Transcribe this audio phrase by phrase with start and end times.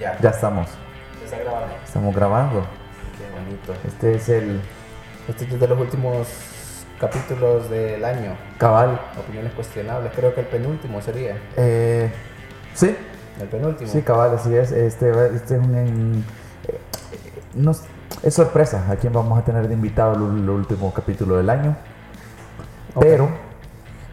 [0.00, 0.18] Ya.
[0.20, 0.68] Ya estamos.
[1.24, 1.74] Está grabando.
[1.84, 2.60] Estamos grabando.
[3.18, 3.74] Qué bonito.
[3.86, 4.60] Este es el
[5.28, 6.28] Este es de los últimos
[7.00, 8.36] capítulos del año.
[8.58, 9.00] cabal.
[9.18, 10.12] Opiniones cuestionables.
[10.14, 11.36] Creo que el penúltimo sería.
[11.56, 12.10] Eh,
[12.74, 12.96] sí,
[13.40, 13.90] El penúltimo.
[13.90, 14.72] sí, cabal, así es.
[14.72, 15.74] Este, este es un.
[15.74, 16.24] en-
[16.68, 16.78] eh,
[17.54, 17.82] nos-
[18.22, 21.76] es sorpresa a quién vamos a tener de invitado el, el último capítulo del año.
[22.98, 23.28] Pero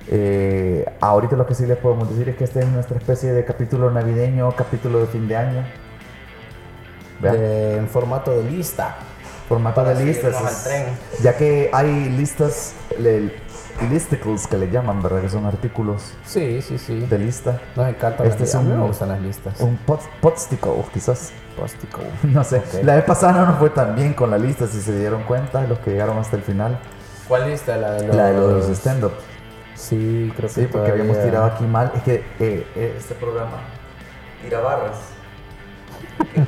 [0.08, 3.44] eh, ahorita lo que sí les podemos decir es que este es nuestra especie de
[3.46, 5.64] capítulo navideño, capítulo de fin de año.
[7.22, 8.96] De- en formato de lista.
[9.48, 10.36] formato para de listas.
[10.52, 10.86] es- tren.
[11.22, 13.32] Ya que hay listas, le-
[13.92, 15.22] listicles que le llaman, ¿verdad?
[15.22, 17.00] Que son artículos Sí, sí, sí.
[17.02, 17.62] de lista.
[17.76, 18.56] Nos encantan Este las es listas.
[18.56, 19.60] A mí un- me gustan las listas.
[19.62, 21.32] Un pot, potsticle, quizás.
[21.58, 22.00] Póstico.
[22.24, 22.58] No sé.
[22.58, 22.84] Ok.
[22.84, 25.62] La vez pasada no nos fue tan bien con la lista, si se dieron cuenta,
[25.68, 26.80] los que llegaron hasta el final.
[27.28, 27.78] ¿Cuál lista?
[27.78, 29.14] La de los, La de los stand-up.
[29.76, 31.92] Sí, creo que Sí, porque habíamos todavía- tirado aquí mal.
[31.96, 33.58] Es que eh, eh, este programa
[34.42, 34.98] tira barras.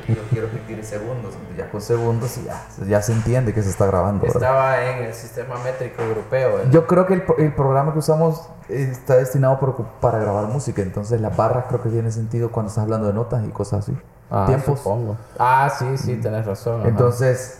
[0.07, 1.33] Yo quiero que tire segundos.
[1.57, 4.21] Ya con segundos ya, ya se entiende que se está grabando.
[4.25, 4.41] ¿verdad?
[4.41, 6.59] Estaba en el sistema métrico europeo.
[6.61, 10.45] el- Yo creo que el, el programa que usamos eh, está destinado por- para grabar
[10.45, 10.81] música.
[10.81, 13.97] Entonces las barras creo que tiene sentido cuando estás hablando de notas y cosas así.
[14.31, 14.80] Ah, tiempos.
[14.80, 15.17] supongo.
[15.39, 16.85] Ah, sí, sí, tenés razón.
[16.85, 17.59] Entonces,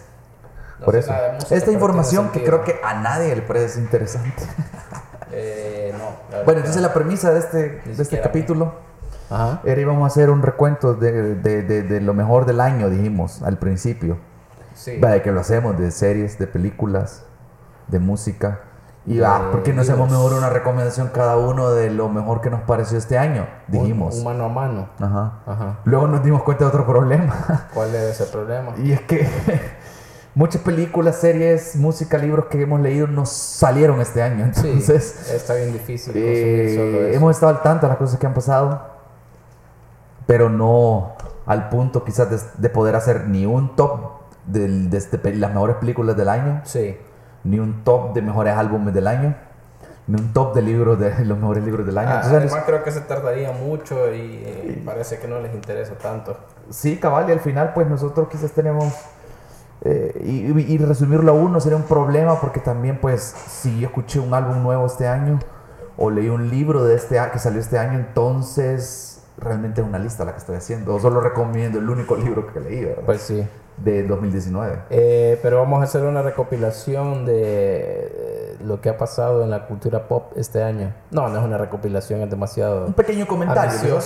[0.80, 1.11] No por eso.
[1.33, 4.44] música, Esta información que creo que a nadie le parece interesante.
[5.31, 6.44] Eh, no.
[6.45, 8.73] Bueno, entonces la premisa de este, de este capítulo
[9.30, 9.61] Ajá.
[9.66, 13.42] era íbamos a hacer un recuento de, de- de- de lo mejor del año, dijimos
[13.44, 14.17] al principio.
[14.73, 14.98] Sí.
[15.02, 17.23] Vaya, que lo hacemos de series, de películas,
[17.88, 18.59] de música.
[19.05, 22.42] Y De ah, ¿por qué no hacemos mejor una recomendación cada uno de lo mejor
[22.42, 23.48] que nos pareció este año?
[23.70, 24.16] Dijimos.
[24.16, 24.89] Un, un mano a mano.
[25.00, 25.33] Ajá.
[25.45, 25.78] Ajá.
[25.86, 27.67] Luego nos dimos cuenta de otro problema.
[27.73, 28.73] ¿Cuál es ese problema?
[28.78, 29.25] y es que
[30.38, 34.52] muchas películas, series, música, libros que hemos leído nos salieron este año.
[34.53, 37.17] Sí, Entonces, está bien difícil eh, consumir solo eso.
[37.17, 38.81] hemos estado al tanto de las cosas que han pasado,
[40.27, 41.13] pero no
[41.45, 43.99] al punto quizás de, de poder hacer ni un top
[44.45, 46.97] del- de este las mejores películas del año, Sí.
[47.43, 49.36] ni un top de mejores álbumes del año,
[50.08, 52.09] ni un top de libros de los mejores libros del año.
[52.11, 55.95] Ah, Entonces, además creo que se tardaría mucho y eh, parece que no les interesa
[55.97, 56.37] tanto.
[56.70, 58.93] Sí, cabal, y al final pues nosotros quizás tenemos,
[59.82, 64.20] eh, y, y- resumirlo a uno sería un problema porque también pues si yo escuché
[64.20, 65.39] un álbum nuevo este año
[65.98, 70.26] o leí un libro de este que salió este año, entonces realmente es una lista
[70.26, 73.04] la que estoy haciendo, o solo recomiendo el único libro que leí, ¿verdad?
[73.05, 73.48] Pues sí.
[73.77, 74.80] de 2019.
[74.89, 80.08] Eh, pero vamos a hacer una recopilación de lo que ha pasado en la cultura
[80.08, 80.94] pop este año.
[81.11, 82.86] No, no es una recopilación, es demasiado...
[82.88, 83.99] Un pequeño comentario.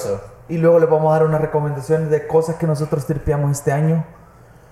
[0.50, 4.04] Y luego les vamos a dar unas recomendaciones de cosas que nosotros tripeamos este año.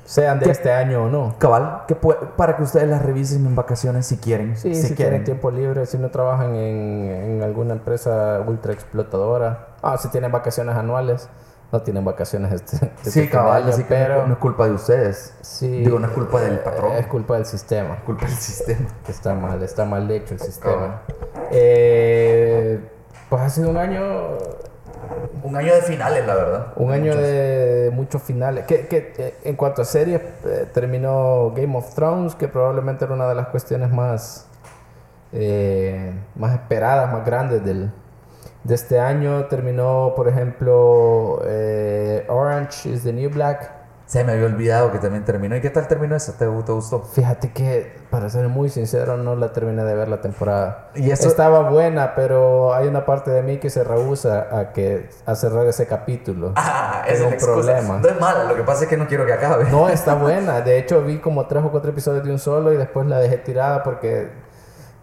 [0.09, 1.35] Sean de este año o no.
[1.37, 4.57] Cabal, que pue- para que ustedes las revisen en vacaciones si quieren.
[4.57, 9.67] Sí, si, si, tienen tiempo libre, si no trabajan en, en alguna empresa ultra explotadora.
[9.83, 11.29] Ah, si tienen vacaciones anuales.
[11.71, 14.25] No tienen vacaciones este, este Sí, cabal, año, así que no- pero...
[14.27, 15.35] no es culpa de ustedes.
[15.41, 16.93] sí, digo, no es culpa del eh, patrón.
[16.93, 17.93] Es culpa del sistema.
[17.97, 18.87] Es culpa del sistema.
[19.07, 21.01] está mal, está mal hecho el sistema.
[21.51, 22.79] Eh,
[23.29, 24.01] pues ha sido un año,
[25.43, 26.67] Un año de finales, la verdad.
[26.75, 28.65] un año de muchos finales.
[28.65, 33.27] Que, que, en cuanto a series, eh, terminó Game of Thrones, que probablemente era una
[33.27, 34.47] de las cuestiones más,
[35.31, 37.91] eh, más esperadas, más grandes del,
[38.63, 39.45] de este año.
[39.45, 43.78] Terminó, por ejemplo, eh, Orange is the New Black.
[44.09, 45.55] Se me había olvidado que también terminó.
[45.55, 46.31] ¿Y qué tal terminó esa?
[46.31, 47.03] ¿Te, te gustó?
[47.03, 50.89] Fíjate que, para ser muy sincero, no la terminé de ver la temporada.
[50.95, 55.11] Y eso- Estaba buena, pero hay una parte de mí que se rehúsa a, que,
[55.27, 56.53] a cerrar ese capítulo.
[56.55, 57.81] Ah, es la excusa.
[57.83, 59.65] No es mala, lo que pasa es que no quiero que acabe.
[59.69, 60.61] No, está buena.
[60.61, 63.37] De hecho, vi como tres o cuatro episodios de un solo y después la dejé
[63.37, 64.31] tirada porque,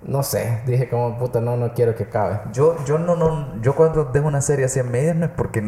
[0.02, 2.40] no sé, dije como, puta, no, no quiero que acabe.
[2.52, 5.62] Yo, yo no, no, yo cuando dejo una serie así en medias no es porque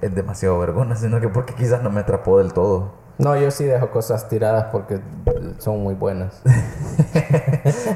[0.00, 3.00] es demasiado vergüenza, sino que porque quizás no me atrapó del todo.
[3.18, 4.98] No, yo sí dejo cosas tiradas porque
[5.58, 6.40] son muy buenas.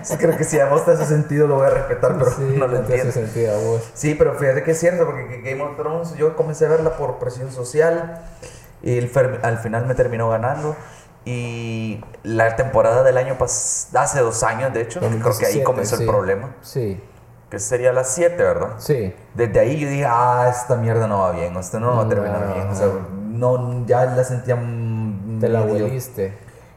[0.03, 2.43] Sí, creo que si a vos te hace sentido lo voy a respetar, pero sí,
[2.59, 3.12] no lo te hace entiendo.
[3.12, 3.91] sentido a vos.
[3.95, 7.19] Sí, pero fíjate que es cierto, porque Game of Thrones yo comencé a verla por
[7.19, 8.21] presión social
[8.82, 9.11] y el
[9.43, 10.76] al final me terminó ganando.
[11.25, 15.17] Y la temporada del año pasado, hace dos años de hecho, creo que
[15.47, 16.03] ahí 2017, comenzó sí.
[16.03, 17.03] el problema, Sí,
[17.49, 18.75] que sería las 7, ¿verdad?
[18.79, 19.15] sí.
[19.35, 22.41] Desde ahí yo dije, ah, esta mierda no va bien, esto no va a terminar
[22.47, 22.55] No.
[22.55, 22.69] bien.
[22.69, 24.56] O sea, no, ya la sentía
[25.41, 26.37] Te la hueliste.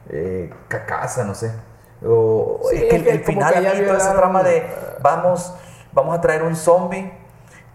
[0.09, 1.51] eh, cacaza, no sé.
[2.05, 4.65] O, Sí, es que es el, el como final, a mí, toda esa trama de
[5.01, 5.53] vamos,
[5.91, 7.11] vamos a traer un zombie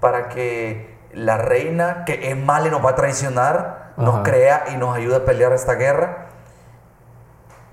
[0.01, 4.23] para que la reina, que es mala y nos va a traicionar, nos Ajá.
[4.23, 6.29] crea y nos ayude a pelear esta guerra.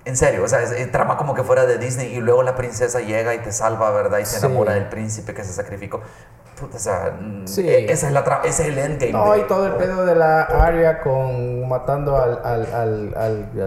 [0.06, 2.54] En serio, o sea, es, es trama como que fuera de Disney y luego la
[2.56, 4.18] princesa llega y te salva, ¿verdad?
[4.18, 4.46] Y se Sí.
[4.46, 6.00] enamora del príncipe que se sacrificó.
[6.58, 7.66] Puta, o sea, mm, Sí.
[7.68, 9.12] e- esa es la ese es el endgame.
[9.12, 13.14] No, de- y todo el pedo de la área con matando al, al, al,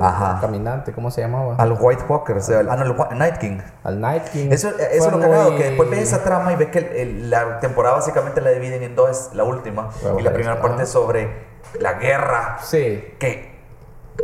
[0.04, 1.56] al- caminante, ¿cómo se llamaba?
[1.58, 3.60] Al White Walker, o sea, al, ah, no, el Night King.
[3.84, 4.50] Al Night King.
[4.52, 6.86] Eso, eso es lo cagado, muy- que después ves esa trama y ves que el-
[6.96, 9.90] el- la temporada básicamente la dividen en dos, la última.
[10.02, 11.30] Bueno, y la primera parte es sobre
[11.80, 13.54] la guerra, Sí, que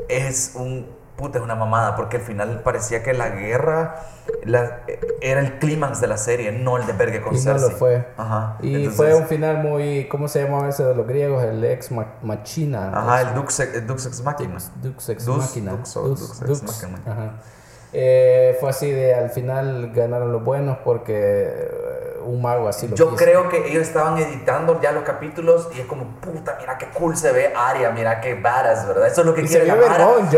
[0.09, 0.98] es un...
[1.19, 3.97] Puta, es una mamada, porque al final parecía que la guerra
[4.45, 4.79] la-
[5.21, 7.69] era el clímax de la serie, no el de Berge con y no Cersei.
[7.71, 8.07] lo fue.
[8.15, 8.55] Ajá.
[8.61, 11.43] Y entonces- fue un final muy, ¿cómo se llamaba ese de los griegos?
[11.43, 12.89] El ex ma- machina.
[12.97, 14.57] Ajá, el Dux, el Dux Ex Machina.
[14.81, 15.71] Dux ex machina.
[15.73, 16.99] Dux o Dux- Dux ex machina.
[17.05, 17.33] ajá.
[17.91, 21.13] Eh, fue así de al final ganaron los buenos porque
[21.47, 21.71] eh,
[22.23, 23.17] un mago así lo Yo quiso.
[23.17, 27.17] creo que ellos estaban editando ya los capítulos y es como, puta, mira qué cool
[27.17, 29.07] se ve Aria, mira qué varas, ¿verdad?
[29.07, 29.81] Eso es lo que Y quiere se la yo-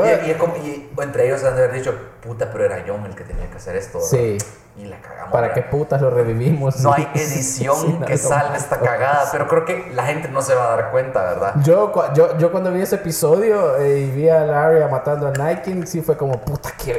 [0.06, 3.06] Y, y es como, y entre ellos han de haber dicho, puta, pero era John
[3.06, 4.09] el que tenía que hacer esto, ¿verdad?
[4.12, 4.38] Sí.
[4.81, 5.31] Y la cagamos.
[5.31, 6.80] ¿Para qué putas lo revivimos?
[6.80, 10.42] No hay edición Sí, no, que salve esta cagada, pero creo que la gente no
[10.42, 11.54] se va a dar cuenta, ¿verdad?
[11.63, 15.83] Yo, yo, yo cuando vi ese episodio eh, y vi a Larry matando a King,
[15.86, 16.92] sí fue como, puta, qué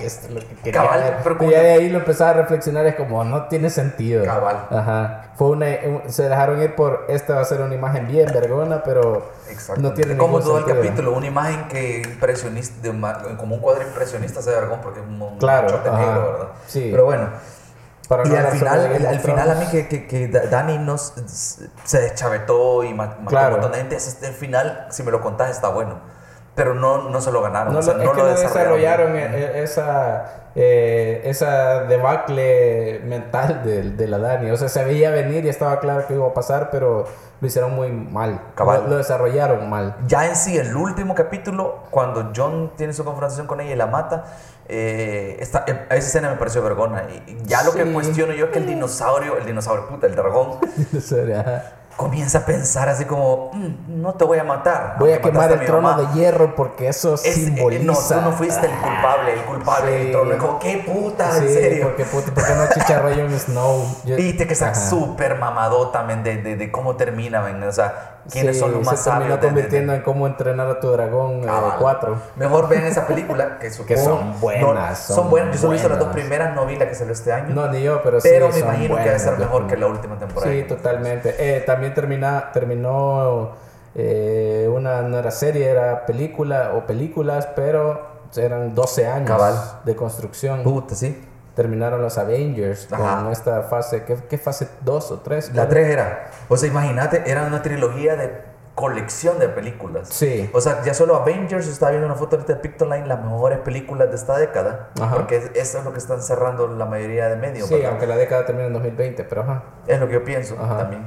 [0.00, 1.16] es lo que quería Cabal, ver".
[1.22, 4.24] pero Y de ahí lo empezaba a reflexionar, es como, no tiene sentido.
[4.24, 4.66] Cabal.
[4.70, 5.26] Ajá.
[5.36, 8.82] Fue una, un- se dejaron ir por, esta va a ser una imagen bien vergona,
[8.82, 9.30] pero.
[9.78, 10.82] No tiene como todo el sentido.
[10.84, 15.06] capítulo, una imagen que impresionista, de ma- como un cuadro impresionista se vergón porque es
[15.06, 16.48] un, Claro, chote negro, ¿verdad?
[16.66, 16.88] Sí.
[16.90, 17.28] Pero bueno,
[18.08, 20.78] Para y no al final, Game al final a mí que, que, que Da- Dani
[20.78, 21.14] nos
[21.84, 23.46] se deschavetó y ma- mató Claro.
[23.46, 23.96] a un montón de gente,
[24.26, 26.00] el final, si me lo contás, está bueno.
[26.60, 27.72] Pero no, no se lo ganaron.
[27.72, 29.32] No, o sea, no es que lo no desarrollaron bien.
[29.32, 34.50] e- e- esa, eh, esa debacle mental de, de la Dani.
[34.50, 37.06] O sea, se veía venir y estaba claro que iba a pasar, pero
[37.40, 38.42] lo hicieron muy mal.
[38.58, 39.96] Lo, lo desarrollaron mal.
[40.06, 43.86] Ya en sí, el último capítulo, cuando John tiene su confrontación con ella y la
[43.86, 44.24] mata,
[44.68, 47.04] eh, esta, eh, esa escena me pareció vergona.
[47.26, 47.92] Y ya lo que Sí.
[47.94, 50.58] cuestiono yo es que el dinosaurio, el dinosaurio, puta, el dragón.
[52.00, 54.96] comienza a pensar así como, "Mm, no te voy a matar.
[54.98, 56.02] Voy a quemar el mi trono mamá".
[56.02, 57.84] de hierro porque eso Es- eh, simboliza.
[57.84, 59.98] no, tú no fuiste el culpable, el culpable Sí.
[60.04, 60.38] del trono.
[60.38, 61.32] Como, ¿qué puta?
[61.32, 61.84] Sí, en serio.
[61.84, 63.84] porque, puta, ¿por qué no chicharró Jon Snow?
[64.16, 68.60] Viste que está súper mamado también de, de, de cómo termina, o sea, quiénes Sí,
[68.60, 69.28] son los más se sabios.
[69.28, 71.76] de- de- de- convirtiendo en cómo entrenar a tu dragón Cabal.
[71.78, 72.16] 4.
[72.36, 74.00] Mejor ven esa película, que supongo...
[74.04, 75.54] son buenas, no, son, son buenas.
[75.54, 77.54] Yo solo he visto las dos primeras, no vi la que salió este año.
[77.54, 78.28] No, ni yo, pero sí.
[78.30, 80.52] pero me imagino que debe buenas ser mejor que la última temporada.
[80.52, 81.34] Sí, totalmente.
[81.38, 83.52] Eh, también termina, terminó
[83.94, 89.54] eh, una, no era serie, era película o películas, pero eran 12 años Cabal.
[89.84, 90.62] de construcción.
[90.62, 91.26] Puta, sí.
[91.54, 93.22] Terminaron los Avengers Ajá.
[93.22, 94.68] con esta fase, ¿qué, qué fase?
[94.82, 95.52] ¿Dos o tres?
[95.54, 96.30] La 3 era...
[96.48, 100.08] O sea, imagínate, era una trilogía de colección de películas.
[100.08, 100.48] Sí.
[100.54, 104.16] O sea, ya solo Avengers, estaba viendo una foto de Pictoline, las mejores películas de
[104.16, 104.90] esta década.
[105.00, 105.16] Ajá.
[105.16, 107.68] Porque es- eso es lo que están cerrando la mayoría de medios.
[107.68, 109.64] Sí, aunque la década termina en 2020, pero ajá.
[109.86, 110.78] Es lo que yo pienso Ajá.
[110.78, 111.04] también.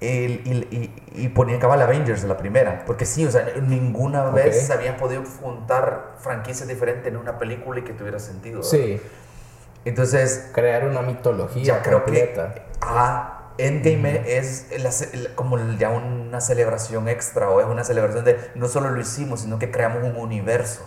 [0.00, 2.82] El- y, y, y ponía cabal Avengers la primera.
[2.86, 7.82] Porque sí, o sea, ninguna vez habían podido juntar franquicias diferentes en una película y
[7.82, 8.56] que tuviera sentido.
[8.60, 8.70] ¿verdad?
[8.70, 9.00] Sí,
[9.86, 12.54] Entonces, crear una mitología ya creo completa.
[12.54, 18.24] que ah, Endgame es la el- como ya una celebración extra o es una celebración
[18.24, 20.86] de no solo lo hicimos, sino que creamos un universo.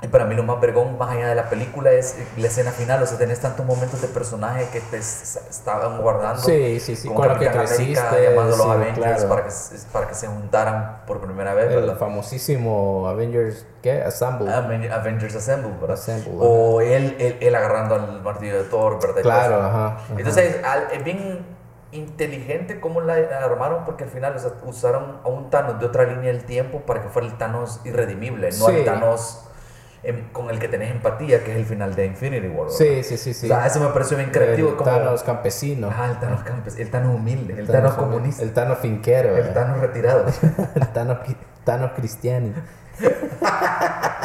[0.00, 3.02] Y para mí lo más vergón, más allá de la película, es la escena final.
[3.02, 6.40] O sea, tenés tantos momentos de personaje que te estaban guardando.
[6.40, 9.28] Sí, sí, sí, como con lo que Capitán América, llamando a los sí, Avengers claro.
[9.28, 11.96] para, que, se- para que se juntaran por primera vez, El ¿verdad?
[11.98, 14.00] famosísimo Avengers, ¿qué?
[14.02, 14.48] Assemble.
[14.52, 15.94] Aven- Avengers Assemble, ¿verdad?
[15.98, 19.22] Assemble, o él, él, él agarrando al martillo de Thor, ¿verdad?
[19.22, 19.98] Claro, ajá, ajá.
[20.16, 20.56] Entonces,
[20.92, 21.44] es bien
[21.90, 26.04] inteligente cómo la armaron porque al final o sea, usaron a un Thanos de otra
[26.04, 28.76] línea del tiempo para que fuera el Thanos irredimible, no Sí.
[28.76, 29.44] el Thanos
[30.02, 32.66] em, con el que tenés empatía, que es el final de Infinity War.
[32.66, 32.76] ¿verdad?
[32.76, 33.46] Sí, sí, sí, sí.
[33.46, 34.70] O sea, eso me pareció bien creativo.
[34.70, 35.88] el como, Thanos campesino.
[35.88, 39.36] Ajá, el Thanos campes, el Thanos humilde, el, Thanos, comunista, El Thanos finquero.
[39.36, 39.50] el eh.
[39.54, 40.26] Thanos retirado.
[40.74, 41.18] El Thanos,
[41.64, 42.52] Thanos cristiano.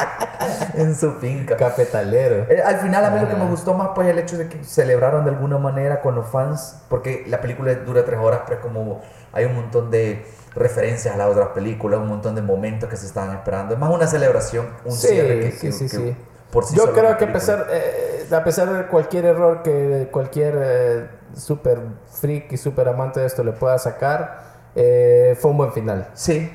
[0.74, 1.56] en su finca.
[1.56, 2.46] Cafetalero.
[2.50, 4.62] Eh, Al final a mí lo que me gustó más pues el hecho de que
[4.64, 8.62] celebraron de alguna manera con los fans, porque la película dura tres horas, pero es
[8.62, 9.02] como
[9.32, 13.06] hay un montón de referencias a las otras películas, un montón de momentos que se
[13.06, 13.74] estaban esperando.
[13.74, 16.16] Es más una celebración, un Sí, cierre que, sí, sí, que
[16.50, 17.32] por sí Yo solo creo que a película.
[17.32, 21.06] pesar, eh, a pesar de cualquier error que cualquier eh,
[21.36, 21.78] super
[22.20, 24.44] freak y super amante de esto le pueda sacar,
[24.76, 26.08] eh, fue un buen final.
[26.14, 26.50] Sí,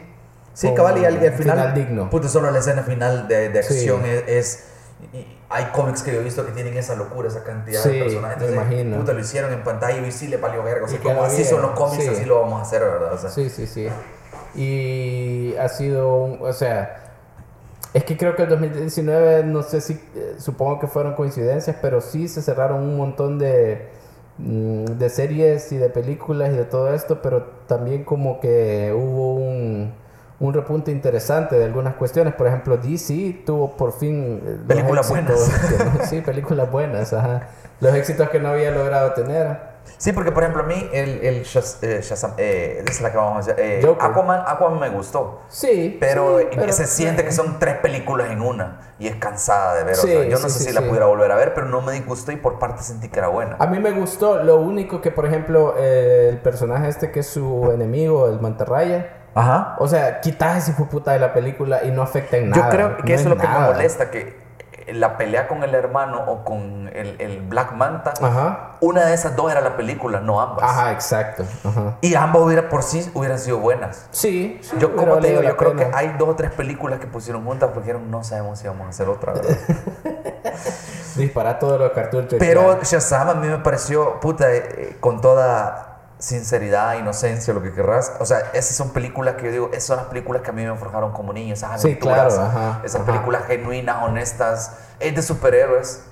[0.53, 2.09] sí, cabal, y al, final, final digno.
[2.09, 4.23] puta, solo la escena final de, acción es...
[4.27, 4.63] es-
[5.13, 8.03] y hay cómics que yo he visto que tienen esa locura, esa cantidad Sí, de
[8.03, 8.37] personajes.
[8.39, 8.97] me Entonces, imagino.
[8.97, 10.85] Puta, lo hicieron en pantalla y sí le valió verga.
[10.85, 12.09] O sea, como así son los cómics, sí.
[12.09, 13.13] así lo vamos a hacer, ¿verdad?
[13.13, 13.87] O sea, Sí, sí, sí.
[14.55, 16.95] Y ha sido, un- o sea,
[17.93, 22.01] Es que creo que el 2019, no sé si, eh, supongo que fueron coincidencias, pero
[22.01, 23.87] sí se cerraron un montón de,
[24.37, 29.33] mm, de series y de películas y de todo esto, pero también como que hubo
[29.35, 29.91] un,
[30.39, 32.33] un repunte interesante de algunas cuestiones.
[32.33, 34.41] Por ejemplo, DC tuvo por fin...
[34.45, 35.49] eh, Películas éxitos
[35.99, 37.47] que- sí, películas buenas, ajá.
[37.81, 39.69] Los éxitos que no había logrado tener.
[39.97, 43.17] Sí, porque por ejemplo a mí el, el Shaz- eh, Shazam, eh, es la que
[43.17, 43.81] vamos a eh.
[43.99, 45.41] Aquaman, Aquaman me gustó.
[45.49, 49.75] Sí, Pero, sí, pero- se siente que son tres películas en una y es cansada
[49.75, 49.93] de ver.
[49.95, 51.93] o Sí, sea, yo no sé si la pudiera volver a ver, pero no me
[51.93, 53.55] disgustó y por parte sentí que era buena.
[53.59, 57.71] A mí me gustó, lo único que, por ejemplo, el personaje este que es su
[57.73, 59.75] enemigo, el mantarraya, Ajá.
[59.79, 62.69] o sea, quitas ese puta de la película y no afecta en Yo nada.
[62.69, 64.49] creo que no eso es lo que me molesta, que
[64.93, 69.35] la pelea con el hermano o con el, el Black Manta, Ajá, una de esas
[69.35, 70.63] dos era la película, no ambas.
[70.63, 71.43] ajá, exacto.
[71.63, 71.97] Ajá.
[72.01, 74.07] Y ambas hubiera, por sí hubieran sido buenas.
[74.11, 77.05] Sí, sí, Yo, como te digo, yo creo que hay dos o tres películas que
[77.07, 79.55] pusieron juntas porque dijeron, no sabemos si vamos a hacer otra, ¿verdad?
[81.15, 82.35] Disparar todos los cartuchos.
[82.39, 82.79] Pero.
[82.81, 85.88] Shazam a mí me pareció, puta, eh, eh, con toda
[86.19, 88.13] sinceridad, inocencia, lo que querrás.
[88.19, 90.63] O sea, esas son películas que yo digo, esas son las películas que a mí
[90.65, 93.11] me forjaron como niño, esas Sí, aventuras, claro, ajá, esas ajá.
[93.11, 94.75] películas genuinas, honestas.
[94.99, 96.03] Es de superhéroes.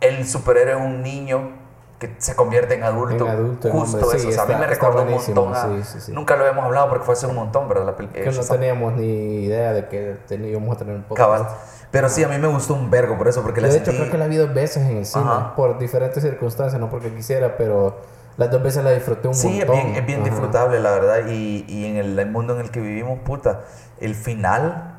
[0.00, 1.52] El superhéroe es un niño
[1.98, 3.24] que se convierte en adulto.
[3.26, 4.18] En adulto, en justo hombre, eso.
[4.18, 5.54] sí, o sea, a mí está- me está recordó un montón.
[5.54, 6.12] a- sí, sí, sí.
[6.12, 7.86] Nunca lo hemos hablado porque fue hace un montón, ¿verdad?
[7.86, 8.58] La que no Shazam.
[8.58, 11.14] teníamos ni idea de que teníamos a tener un poco.
[11.14, 11.48] Cabal.
[11.90, 13.86] Pero sí, a mí me gustó un vergo por eso, porque Yo la de hecho
[13.86, 14.00] sentí...
[14.00, 15.54] creo que la vi dos veces en el cine, Ajá.
[15.54, 17.96] por diferentes circunstancias, no porque quisiera, pero
[18.36, 19.84] las dos veces la disfruté un Sí, es montón.
[19.86, 20.30] bien, es bien Ajá.
[20.30, 21.26] disfrutable, la verdad.
[21.28, 23.60] Y, y en el, mundo en el que vivimos, puta,
[24.00, 24.96] el final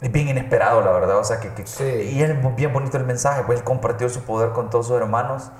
[0.00, 1.18] es bien inesperado, la verdad.
[1.18, 1.84] O sea, que, que- Sí.
[1.84, 5.50] y es bien bonito el mensaje, pues él compartió su poder con todos sus hermanos,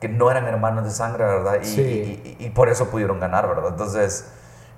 [0.00, 1.58] que no eran hermanos de sangre, ¿verdad?
[1.62, 1.80] Y, Sí.
[1.80, 3.68] y- y- y por eso pudieron ganar, ¿verdad?
[3.70, 4.26] Entonces,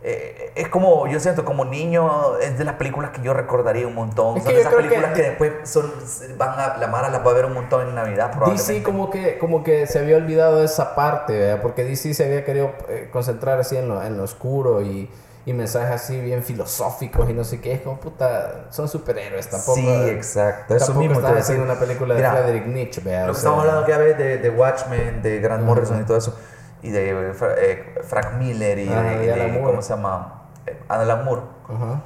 [0.02, 3.94] eh, es como, yo siento, como niño, es de las películas que yo recordaría un
[3.94, 4.38] montón.
[4.38, 5.92] Es son esas creo que- películas que, después son,
[6.38, 8.72] van a, la Mara las va a ver un montón en Navidad, probablemente.
[8.72, 11.60] DC como que, como que se había olvidado de esa parte, ¿verdad?
[11.60, 15.10] porque DC se había querido eh, concentrar así en lo, en lo oscuro y,
[15.44, 17.72] y mensajes así bien filosóficos y no sé qué.
[17.72, 19.74] Es como puta, son superhéroes tampoco.
[19.76, 20.76] Sí, exacto.
[20.76, 23.26] Eso Tampoco mismo a haciendo una película de Mira, Frederick Nietzsche, ¿verdad?
[23.26, 26.04] Lo O que sea, estamos hablando que vez de, de Watchmen, de Grant Morrison y
[26.04, 26.34] todo eso,
[26.82, 29.66] y de eh, eh, Frank Miller y Ajá, de, y y de- Alan Moore.
[29.66, 30.42] ¿cómo se llama?
[30.66, 31.42] Eh, Alan Moore.
[31.68, 32.00] Ajá.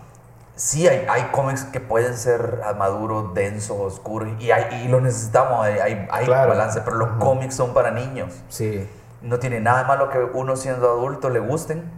[0.56, 5.64] Sí, hay, hay cómics que pueden ser maduros, densos, oscuros, y, hay, y los necesitamos,
[5.66, 6.50] hay, hay, Claro.
[6.50, 8.32] balance, pero los cómics son para niños.
[8.48, 8.88] Sí.
[9.20, 11.90] No tiene nada de malo que uno siendo adulto le gusten,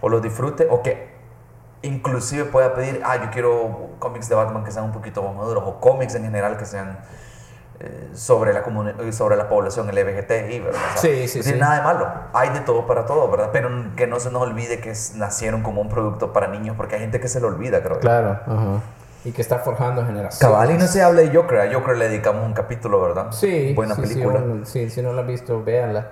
[0.00, 1.10] o los disfrute, o que
[1.82, 5.64] inclusive pueda pedir, ah, yo quiero cómics de Batman que sean un poquito más maduros,
[5.66, 6.98] o cómics en general que sean
[8.14, 8.62] sobre, la
[9.12, 10.80] sobre la población LGBTI, ¿verdad?
[10.96, 11.60] O sea, Sí, sí, no tiene sí.
[11.60, 13.50] nada de malo, hay de todo para todo, ¿verdad?
[13.52, 17.00] Pero que no se nos olvide que nacieron como un producto para niños, porque hay
[17.02, 17.94] gente que se lo olvida, creo.
[17.96, 18.00] yo.
[18.00, 18.80] Claro, ajá.
[19.24, 20.38] Y que está forjando generaciones.
[20.38, 23.26] Cabal, y no se habla de Joker, a Joker le dedicamos un capítulo, ¿verdad?
[23.30, 24.40] Sí, Buena sí, sí, película.
[24.40, 26.10] bueno, sí, si no la han visto, véanla.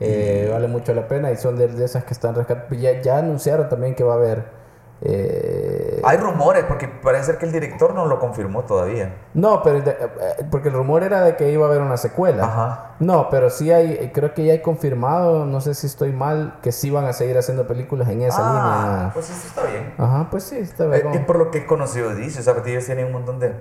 [0.00, 2.70] Eh, Vale mucho la pena y son de, de esas que están rescatadas.
[2.80, 4.61] Ya, ya anunciaron también que va a haber.
[5.04, 9.14] Eh, Hay rumores, porque parece ser que el director no lo confirmó todavía.
[9.34, 12.44] No, pero de- eh, porque el rumor era de que iba a haber una secuela.
[12.44, 12.90] Ajá.
[13.00, 16.58] No, pero sí hay, eh, creo que ya hay confirmado, no sé si estoy mal,
[16.62, 19.10] que sí van a seguir haciendo películas en esa ah, línea.
[19.12, 19.94] pues eso está bien.
[19.98, 21.08] Ajá, pues sí, está Eh, bien.
[21.14, 23.54] Es por lo que he conocido DC, o sea, que ellos tienen un montón de...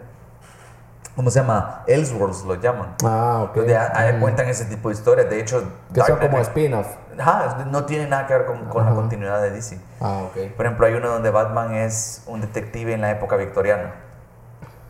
[1.15, 1.83] ¿Cómo se llama?
[1.87, 2.95] Elseworlds lo llaman.
[3.03, 3.57] Ah, ok.
[3.75, 4.19] A- Mm.
[4.21, 5.29] cuentan ese tipo de historias.
[5.29, 5.63] De hecho,
[5.93, 6.87] Que son como spin-off.
[7.19, 9.77] Ajá, no tiene nada que ver con, con la continuidad de DC.
[9.99, 10.53] Ah, ok.
[10.55, 13.91] Por ejemplo, hay uno donde Batman es un detective en la época victoriana.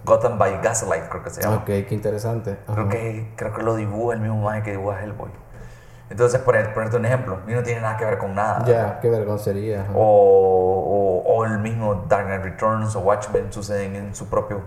[0.06, 1.58] Gotham by Gaslight, creo que se llama.
[1.58, 2.58] Ok, qué interesante.
[2.66, 2.74] Ajá.
[2.76, 5.30] Creo que, creo que lo dibuja el mismo maje que dibuja Hellboy.
[6.10, 8.66] Entonces, por ejemplo, ponerte un ejemplo, y no tiene nada que ver con nada.
[8.66, 9.86] Ya, qué vergoncería.
[9.94, 14.62] O, o, o el mismo Dark Knight Returns o Watchmen suceden en su propio.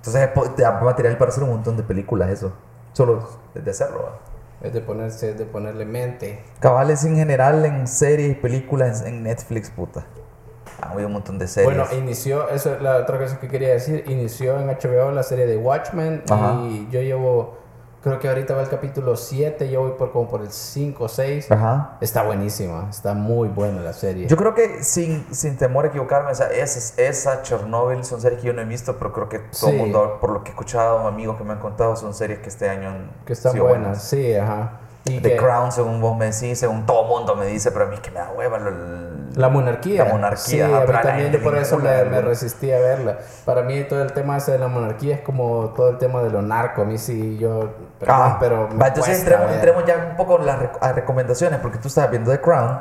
[0.00, 2.52] Entonces, es te da material para hacer un montón de películas, eso.
[2.94, 3.98] Solo de hacerlo.
[3.98, 4.18] ¿verdad?
[4.62, 6.42] Es de ponerse, de ponerle mente.
[6.58, 10.04] Cabales en general en series y películas en Netflix, puta.
[10.80, 11.76] Ha habido un montón de series.
[11.76, 15.46] Bueno, inició, eso es la otra cosa que quería decir, inició en HBO la serie
[15.46, 16.60] de Watchmen Ajá.
[16.62, 17.58] y yo llevo,
[18.02, 21.08] creo que ahorita va el capítulo 7, yo voy por como por el 5 o
[21.08, 21.50] 6.
[21.50, 21.98] Ajá.
[22.00, 24.26] Está buenísima, está muy buena la serie.
[24.26, 28.40] Yo creo que sin, sin temor a equivocarme, o sea, esa, esa Chernobyl son series
[28.40, 29.82] que yo no he visto, pero creo que todo el Sí.
[29.82, 32.68] mundo, por lo que he escuchado, amigos que me han contado, son series que este
[32.68, 34.80] año han que están sido buenas, sí, ajá.
[35.04, 37.88] Y The que- Crown, según vos me decís, según todo mundo me dice, pero a
[37.88, 38.70] mí es que me da hueva lo-
[39.36, 40.04] La monarquía.
[40.04, 43.18] La monarquía, Sí, a mí pero también yo por eso me, me resistí a verla.
[43.44, 46.30] Para mí todo el tema ese de la monarquía es como todo el tema de
[46.30, 46.82] lo narco.
[46.82, 47.70] A mí sí, yo...
[47.98, 51.88] Perdón, Ah, pero va, entonces entremos, entremos ya un poco las a recomendaciones, porque tú
[51.88, 52.80] estabas viendo The Crown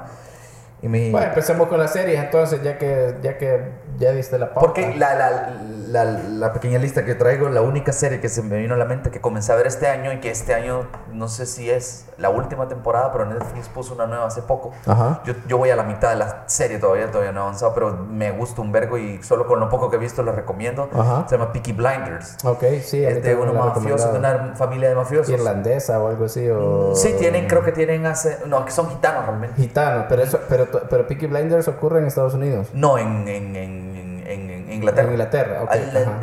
[0.81, 1.11] Y me...
[1.11, 4.61] Bueno, empecemos con las series entonces, ya que ya, que ya diste la pauta.
[4.61, 5.53] Porque la, la,
[5.87, 8.85] la, la pequeña lista que traigo, la única serie que se me vino a la
[8.85, 12.05] mente que comencé a ver este año y que este año, no sé si es
[12.17, 14.71] la última temporada, pero Netflix puso una nueva hace poco.
[14.85, 15.21] Ajá.
[15.25, 17.91] Yo, yo voy a la mitad de la serie todavía, todavía no he avanzado, pero
[17.91, 20.89] me gusta un vergo y solo con lo poco que he visto lo recomiendo.
[20.93, 21.25] Ajá.
[21.27, 22.37] Se llama Peaky Blinders.
[22.45, 23.03] Ok, sí.
[23.03, 25.29] Es de unos mafiosos, de una familia de mafiosos.
[25.29, 26.47] Irlandesa o algo así.
[26.49, 26.95] O...
[26.95, 28.39] Sí, tienen, creo que tienen hace...
[28.45, 29.55] No, que son gitanos realmente.
[29.61, 32.69] Gitano, pero, eso, pero, pero Peaky Blinders ocurre en Estados Unidos.
[32.73, 35.07] No, en, en, en, en, en Inglaterra.
[35.07, 35.73] En Inglaterra, ok,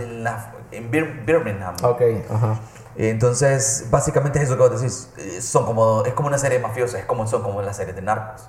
[0.00, 1.74] en, la- en Bir- Birmingham.
[1.82, 2.58] Ok, ajá.
[2.96, 5.10] Entonces, básicamente es eso que vos decís.
[5.18, 8.02] eh, Son como, es como una serie mafiosa, es como son como las series de
[8.02, 8.48] narcos.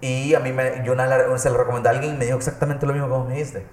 [0.00, 2.36] Y a mí, me, yo una, la- se lo recomendé a alguien y me dijo
[2.36, 3.64] exactamente lo mismo que vos me dijiste.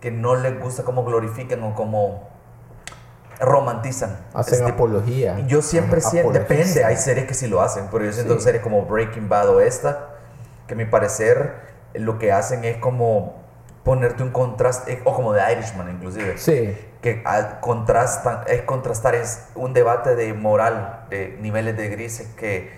[0.00, 2.28] Que no les gusta cómo glorifican o cómo
[3.38, 4.18] romantizan.
[4.34, 5.38] Hacen tipo- apología.
[5.46, 8.42] Yo siempre siento, depende, hay series que sí lo hacen, pero yo siento Sí.
[8.42, 10.09] series como Breaking Bad o esta,
[10.70, 11.54] que a mi parecer
[11.94, 13.42] lo que hacen es como
[13.82, 17.24] ponerte un contraste, o como de Irishman inclusive Sí, que
[17.60, 22.70] contrastan, es contrastar, es un debate de moral, de niveles de grises, que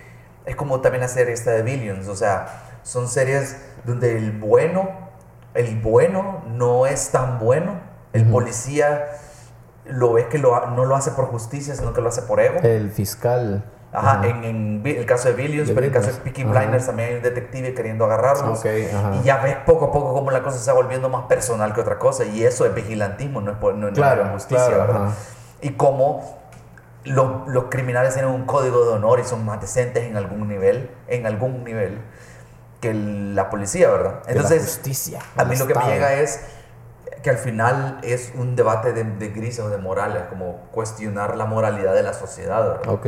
[0.45, 4.89] es como también la serie esta de Billions, o sea, son series donde el bueno,
[5.53, 7.79] el bueno no es tan bueno,
[8.13, 8.31] el Ujú.
[8.31, 9.05] policía
[9.85, 12.59] lo ves que lo, no lo hace por justicia, sino que lo hace por ego.
[12.63, 13.63] el fiscal.
[13.93, 14.27] Ajá, Ajá.
[14.27, 16.43] en, el caso de Billions, pero en el caso de Peaky.
[16.45, 18.63] Blinders también hay un detective queriendo agarrarlos.
[18.65, 21.81] Y ya ves poco a poco cómo la cosa se va volviendo más personal que
[21.81, 22.25] otra cosa.
[22.25, 25.03] Y eso es vigilantismo, no es, por- no, no es justicia, claro, ¿verdad?
[25.05, 25.15] ajá.
[25.61, 26.41] Y cómo
[27.03, 30.89] los, los criminales tienen un código de honor y son más decentes en algún nivel,
[31.07, 31.99] en algún nivel,
[32.81, 34.21] que el- la policía, ¿verdad?
[34.25, 35.19] La Entonces, justicia.
[35.37, 36.41] a mí lo que me llega es
[37.23, 41.45] que al final es un debate de, de grises o de morales, como cuestionar la
[41.45, 42.89] moralidad de la sociedad, ¿verdad?
[42.93, 43.07] Ok.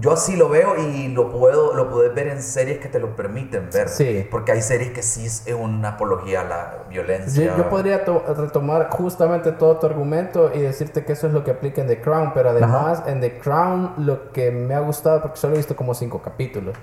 [0.00, 3.16] Yo así lo veo y lo puedo lo puedes ver en series que te lo
[3.16, 3.88] permiten ver.
[3.88, 4.26] Sí.
[4.30, 7.44] Porque hay series que sí es una apología a la violencia.
[7.44, 11.42] Yo, yo podría to- retomar justamente todo tu argumento y decirte que eso es lo
[11.42, 15.20] que aplica en The Crown, pero además en The Crown lo que me ha gustado,
[15.20, 16.76] porque solo he visto como cinco capítulos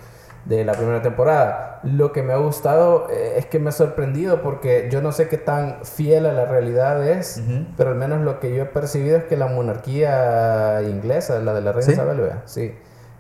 [0.45, 4.41] de la primera temporada, lo que me ha gustado eh, es que me ha sorprendido
[4.41, 7.65] porque yo no sé qué tan fiel a la realidad es, Ujú.
[7.75, 11.61] pero al menos lo que yo he percibido es que la monarquía inglesa, la de
[11.61, 11.91] la reina ¿Sí?
[11.93, 12.75] Isabel, vea, sí.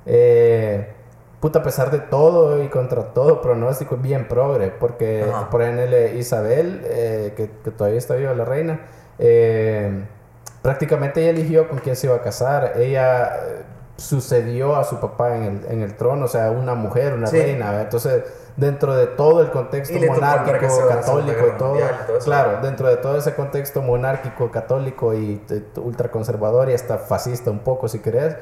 [0.05, 0.87] Eh,
[1.39, 5.49] puta, a pesar de todo y contra todo pronóstico, es bien progre, porque Ajá.
[5.49, 8.81] por ejemplo Isabel, eh, que, que todavía está viva la reina,
[9.17, 10.05] eh,
[10.61, 13.61] prácticamente ella eligió con quién se iba a casar, ella eh,
[13.97, 17.37] sucedió a su papá en el, en el trono, o sea, una mujer, una Sí.
[17.39, 17.81] reina, ¿verdad?
[17.83, 18.23] entonces
[18.57, 23.33] dentro de todo el contexto monárquico, católico y todo, Mundial claro, dentro de todo ese
[23.35, 28.35] contexto monárquico, católico y t- ultraconservador y hasta fascista un poco si querés,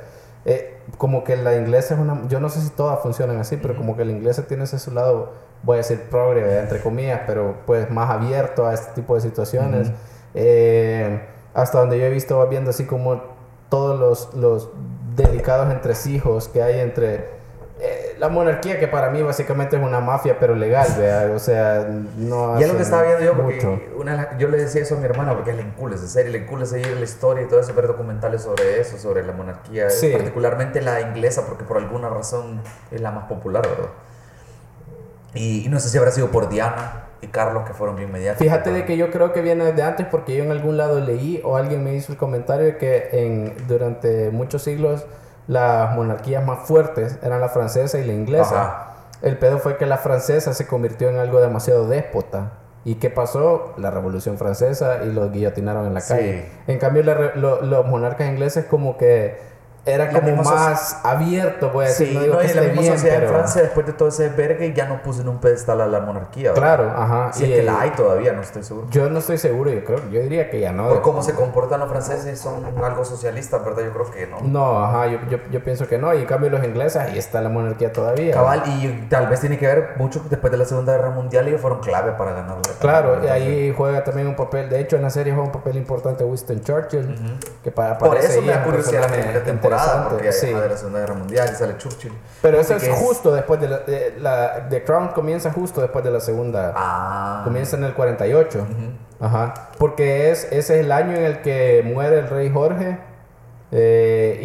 [0.46, 3.76] eh, como que la inglesa es una, yo no sé si todas funcionan así, pero
[3.76, 5.32] como que la inglesa tiene ese su lado,
[5.64, 6.64] voy a decir progre, ¿verdad?
[6.64, 9.92] entre comillas, pero pues más abierto a este tipo de situaciones.
[10.34, 11.22] Eh,
[11.54, 13.22] hasta donde yo he visto, va viendo así como
[13.70, 14.70] todos los, los
[15.16, 17.42] delicados entresijos que hay entre
[17.80, 21.36] eh, la monarquía, que para mí básicamente es una mafia, pero legal, ¿verdad?
[21.36, 21.86] o sea,
[22.18, 23.82] no Y es lo que estaba viendo yo, porque mucho.
[23.98, 26.66] una yo le decía eso a mi hermana, porque le encula esa serie, le encula
[26.66, 30.12] seguir la historia y todo eso, ver documentales sobre eso, sobre la monarquía, Sí.
[30.14, 33.90] particularmente la inglesa, porque por alguna razón es la más popular, ¿verdad?
[35.34, 38.44] Y, y no sé si habrá sido por Diana y Carlos, que fueron bien mediáticos.
[38.44, 41.42] Fíjate de que yo creo que viene desde antes porque yo en algún lado leí
[41.44, 45.06] o alguien me hizo el comentario de que en, durante muchos siglos
[45.48, 48.62] las monarquías más fuertes eran la francesa y la inglesa.
[48.62, 48.90] Ajá.
[49.22, 52.52] El pedo fue que la francesa se convirtió en algo demasiado déspota.
[52.86, 53.74] ¿Y qué pasó?
[53.78, 56.14] La Revolución Francesa y los guillotinaron en la Sí.
[56.14, 56.46] calle.
[56.68, 59.38] En cambio, la lo- los monarcas ingleses como que
[59.86, 62.08] era La como más abierto, voy a decir.
[62.08, 63.28] Sí, no digo no, que y la misma bien, sociedad pero...
[63.28, 66.00] en Francia, después de todo ese vergue, ya no puso en un pedestal a la
[66.00, 66.54] monarquía.
[66.54, 66.76] ¿verdad?
[66.76, 67.34] Claro, ajá.
[67.34, 68.88] Si y, es que eh, la hay todavía, no estoy seguro.
[68.90, 70.88] Yo no estoy seguro, yo creo, yo diría que ya no.
[70.88, 73.84] Por cómo se comportan los franceses, son algo socialistas, ¿verdad?
[73.84, 74.40] Yo creo que no.
[74.42, 76.14] No, ajá, yo, yo, yo pienso que no.
[76.14, 78.34] Y en cambio los ingleses, ahí está la monarquía todavía.
[78.34, 81.62] Cabal, y tal vez tiene que ver mucho después de la Segunda Guerra Mundial, ellos
[81.62, 85.02] fueron clave para ganar la Claro, y ahí juega también un papel, de hecho en
[85.02, 89.02] la serie juega un papel importante Winston Churchill, que para Por eso me da curiosidad
[89.02, 90.48] la primera temporada, interesante, porque sí.
[90.48, 92.14] de la Segunda Guerra Mundial y sale Churchill.
[92.42, 96.04] Pero eso es que justo después de la, de la- The Crown comienza justo después
[96.04, 97.42] de la segunda, Ah.
[97.44, 98.66] comienza en el 48,
[99.20, 102.98] ajá, porque es, ese es el año en el que muere el rey Jorge
[103.72, 104.40] eh,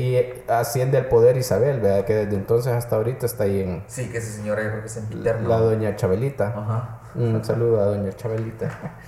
[0.46, 2.04] y asciende al poder Isabel, ¿verdad?
[2.06, 4.86] que desde entonces hasta ahorita está ahí en Sí, que ese señor yo creo que
[4.86, 4.98] es
[5.46, 6.48] la doña Chabelita.
[6.56, 7.00] Ajá.
[7.14, 8.68] Un saludo a doña Chabelita.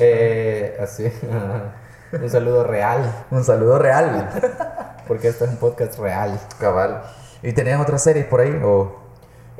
[0.00, 1.06] Eh, así.
[1.30, 1.74] ajá.
[2.12, 4.28] Un saludo real, Un saludo real.
[5.06, 6.38] porque este es un podcast real.
[6.58, 7.02] Cabal.
[7.42, 8.60] ¿Y tenías otras series por ahí?
[8.64, 8.96] O...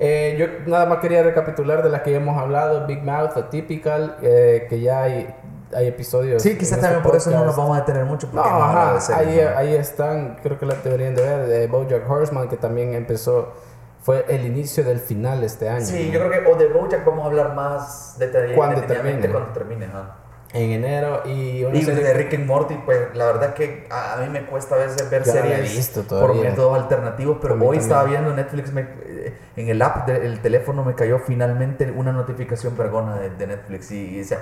[0.00, 4.16] Eh, yo nada más quería recapitular de las que ya hemos hablado, Big Mouth, Atypical,
[4.22, 5.34] eh, que ya hay,
[5.74, 6.40] hay episodios.
[6.42, 8.28] Sí, quizás en también este por eso no nos vamos a detener mucho.
[8.32, 9.58] No, hablado ajá, series, ahí, ¿no?
[9.58, 13.54] ahí están, creo que la deberían de ver, de Bojack Horseman, que también empezó,
[14.00, 15.84] fue el inicio del final este año.
[15.84, 16.12] Sí, ¿no?
[16.12, 19.32] yo creo que o de Bojack vamos a hablar más detall- Cuando detalladamente termine.
[19.32, 19.87] cuando termine.
[19.87, 20.14] ajá.
[20.54, 23.87] En enero y una Y serie de Rick and Morty, pues la verdad es que
[23.90, 27.61] a, a mí me cuesta a veces ver series visto por métodos alternativos, pero hoy
[27.61, 27.80] también.
[27.82, 32.76] estaba viendo Netflix, me- eh, en el app del teléfono me cayó finalmente una notificación
[32.78, 34.38] vergona de, de Netflix y, y decía,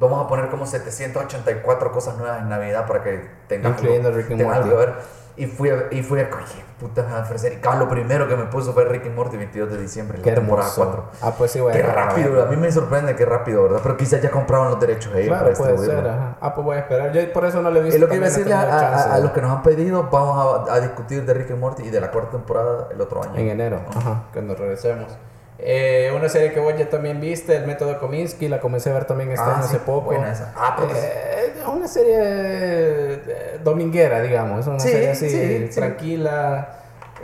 [0.00, 4.58] vamos a poner como 784 cosas nuevas en Navidad para que Rick and Morty.
[4.58, 4.94] algo que ver.
[5.38, 7.52] Y fui a, y fui a, oye, puta, a ofrecer.
[7.52, 10.30] Y cabrón, lo primero que me puso fue Rick and Morty 22 de diciembre, Qué
[10.30, 10.90] la temporada hermoso.
[11.10, 11.28] 4.
[11.28, 12.42] Ah, pues sí, voy a Qué esperar a rápido, verlo.
[12.44, 13.80] a mí me sorprende qué rápido, ¿verdad?
[13.82, 16.36] Pero quizás ya compraron los derechos ahí Claro, para puede ser, ajá.
[16.40, 17.12] Ah, pues voy a esperar.
[17.12, 17.96] Yo por eso no le he visto.
[17.96, 20.68] Es lo que iba a decirle a, a- a los que nos han pedido, vamos
[20.68, 23.32] a, a discutir de Rick and Morty y de la cuarta temporada el otro año.
[23.36, 25.16] En enero, ajá, cuando regresemos.
[25.58, 29.06] Eh, una serie que vos ya también viste, El Método Kominsky, la comencé a ver
[29.06, 30.06] también este Ah, año sí, hace poco.
[30.06, 30.52] buena esa.
[30.56, 34.66] Ah, porque- Eh, una serie eh, dominguera, digamos.
[34.66, 36.68] Una Sí, serie así, sí, tranquila,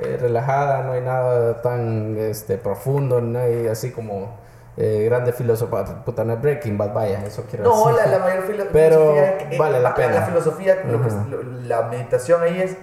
[0.03, 4.41] eh, relajada, no hay nada tan este, profundo, no hay así como
[4.79, 5.85] eh, grande filosofía.
[6.03, 8.07] Puta, no es Breaking Bad, vaya, eso quiero No, decir.
[8.11, 10.13] la, la mayor filo- Pero filosofía que- vale la pena.
[10.15, 12.77] La filosofía, lo que- lo- la meditación ahí es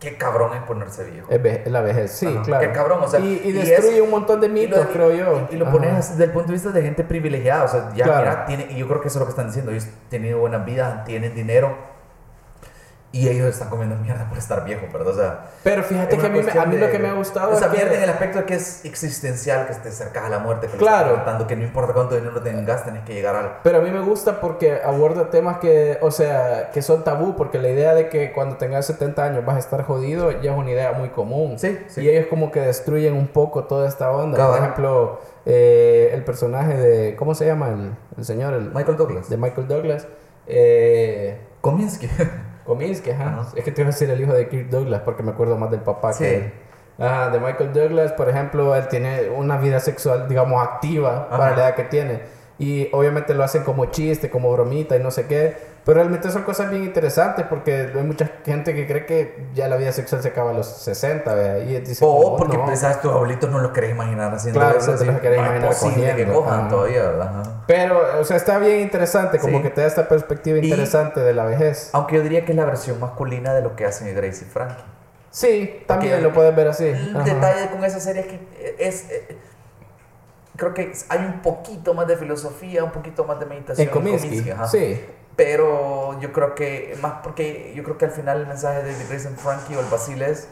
[0.00, 1.28] qué cabrón es ponerse viejo.
[1.30, 2.66] Es la vejez, sí, Ajá, claro.
[2.66, 4.92] qué cabrón, o sea, y, y y destruye es- un montón de Y mitos, lo-
[4.92, 5.48] creo yo.
[5.50, 7.64] Y, lo pones desde el punto de vista de gente privilegiada.
[7.64, 8.20] O sea, ya Claro.
[8.20, 9.70] mira, tiene, y yo creo que eso es lo que están diciendo.
[9.70, 11.76] Ellos tienen buenas vidas, tienen dinero.
[13.12, 15.08] Y ellos están comiendo mierda por estar viejos, ¿verdad?
[15.08, 17.50] O sea, Pero fíjate que a mí, a mí de- lo que me ha gustado
[17.50, 20.26] O sea, es que- mierda en el aspecto de que es existencial, que te acercas
[20.26, 21.16] a la muerte, que Claro.
[21.16, 23.58] contando, que no importa cuánto dinero tengas, tenés que llegar al.
[23.64, 27.58] Pero a mí me gusta porque aborda temas que, o sea, que son tabú, porque
[27.58, 30.70] la idea de que cuando tengas 70 años vas a estar jodido ya es una
[30.70, 31.58] idea muy común.
[31.58, 32.02] Sí, sí.
[32.02, 34.36] Y ellos como que destruyen un poco toda esta onda.
[34.38, 34.52] Cabal.
[34.52, 38.54] Por ejemplo, eh, el personaje de, ¿cómo se llama el, el señor?
[38.54, 39.28] El, Michael Douglas.
[39.28, 40.06] de Michael Douglas.
[40.46, 42.08] Eh, Kominsky.
[42.64, 43.46] Kominsky, ajá.
[43.56, 45.70] Es que te iba a decir el hijo de Kirk Douglas porque me acuerdo más
[45.70, 46.24] del papá Sí.
[46.24, 46.52] que él.
[46.98, 51.38] Ajá, de Michael Douglas, por ejemplo, él tiene una vida sexual, digamos, activa Ajá.
[51.38, 52.20] para la edad que tiene.
[52.58, 55.56] Y obviamente lo hacen como chiste, como bromita y no sé qué.
[55.84, 59.76] Pero realmente son cosas bien interesantes porque hay mucha gente que cree que ya la
[59.76, 61.58] vida sexual se acaba a los 60, ¿vea?
[61.60, 62.66] Y dice, O como, porque no.
[62.66, 64.92] pensás, tus abuelitos no los querés imaginar haciendo Claro, eso.
[64.92, 67.28] no te los así, querés no es imaginar posible que cojan todavía, ¿verdad?
[67.40, 67.62] Ajá.
[67.66, 69.62] Pero, o sea, está bien interesante, como Sí.
[69.64, 71.88] que te da esta perspectiva Y- interesante de la vejez.
[71.94, 74.84] Aunque yo diría que es la versión masculina de lo que hacen Grace y Frankie.
[75.30, 76.84] Sí, también Porque lo puedes ver así.
[76.88, 77.24] El Ajá.
[77.24, 79.10] detalle con esa serie es que es...
[79.10, 79.36] eh,
[80.56, 83.86] creo que hay un poquito más de filosofía, un poquito más de meditación.
[83.88, 84.66] En Kominsky, ajá.
[84.68, 85.00] sí.
[85.42, 89.26] Pero yo creo que, más porque yo creo que al final el mensaje de Grace
[89.26, 90.48] and Frankie o el Basile es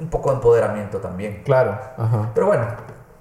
[0.00, 1.42] un poco de empoderamiento también.
[1.44, 2.30] Claro, ajá.
[2.32, 2.66] Pero bueno,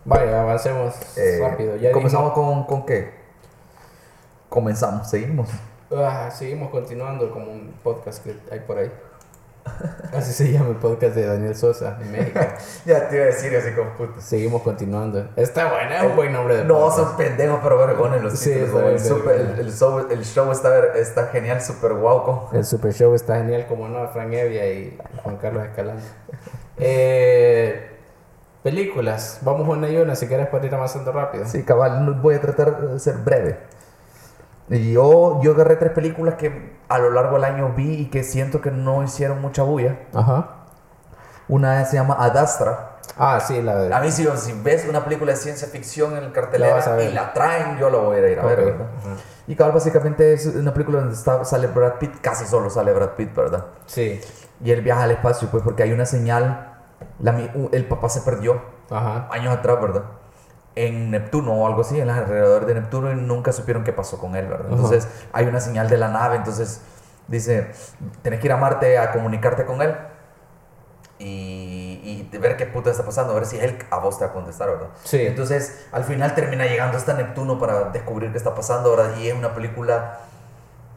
[0.05, 1.75] Vaya, avancemos eh, rápido.
[1.75, 3.13] Ya comenzamos con, con qué?
[4.47, 5.49] Comenzamos, seguimos.
[5.91, 8.89] Ah, seguimos continuando como un podcast que hay por ahí.
[10.13, 12.39] Así se llama el podcast de Daniel Sosa en México.
[12.85, 14.21] Ya te iba a decir así como puto.
[14.21, 15.27] Seguimos continuando.
[15.35, 16.97] Está bueno, es un buen nombre de No, podcast.
[17.09, 18.83] son pendejos, pero vergones los Sí, títulos.
[18.91, 22.49] el, super- el, el show, el show está, está genial, super guau.
[22.53, 26.03] El Super Show está genial, como no, Frank Evia y Juan Carlos Escalante.
[26.77, 27.89] Eh,
[28.63, 31.45] películas, vamos una y una si quieres para ir avanzando rápido.
[31.47, 33.57] Sí, cabal, voy a tratar de ser breve.
[34.69, 38.23] Y yo, yo agarré tres películas que a lo largo del año vi y que
[38.23, 39.99] siento que no hicieron mucha bulla.
[40.13, 40.49] Ajá.
[41.47, 42.97] Una se llama Adastra.
[43.17, 43.93] Ah, sí, la de.
[43.93, 47.09] A mí si, si ves una película de ciencia ficción en el La cartelera ver.
[47.11, 48.65] y la traen, yo la voy a ir a ver, Ok.
[48.65, 48.85] ¿verdad?
[49.47, 53.11] Y cabal, básicamente es una película donde está, sale Brad Pitt, casi solo sale Brad
[53.11, 53.65] Pitt, ¿verdad?
[53.85, 54.19] Sí.
[54.63, 56.73] Y él viaja al espacio, pues porque hay una señal,
[57.19, 57.37] la
[57.71, 59.27] el papá se perdió Ajá.
[59.31, 60.03] años atrás, ¿verdad?
[60.75, 64.17] En Neptuno o algo así, en los alrededores de Neptuno y nunca supieron qué pasó
[64.17, 64.65] con él, ¿verdad?
[64.67, 64.75] Ajá.
[64.75, 66.81] Entonces hay una señal de la nave, entonces
[67.27, 67.71] dice,
[68.21, 69.95] tenés que ir a Marte a comunicarte con él
[71.17, 74.31] y, y ver qué puta está pasando, a ver si él a vos te va
[74.31, 74.89] a contestar, ¿verdad?
[75.05, 75.25] Sí.
[75.25, 79.15] Entonces al final termina llegando hasta Neptuno para descubrir qué está pasando, ¿verdad?
[79.17, 80.19] Y es una película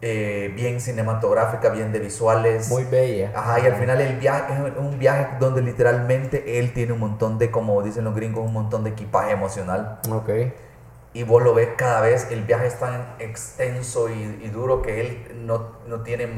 [0.00, 2.68] eh, bien cinematográfica, bien de visuales.
[2.68, 3.32] Muy bella.
[3.34, 7.38] Ajá, y al final el viaje es un viaje donde literalmente él tiene un montón
[7.38, 10.00] de, como dicen los gringos, un montón de equipaje emocional.
[10.10, 10.30] Ok.
[11.14, 15.00] Y vos lo ves cada vez, el viaje es tan extenso y, y duro que
[15.00, 16.28] él no, no tiene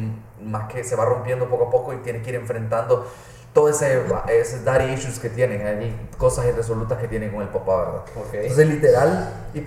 [0.42, 3.06] más que se va rompiendo poco a poco y tiene que ir enfrentando
[3.52, 7.76] todo ese, ese daddy issues que tienen, ahí, cosas irresolutas que tiene con el papá,
[7.78, 8.00] ¿verdad?
[8.16, 8.34] Ok.
[8.34, 9.60] Entonces literal y,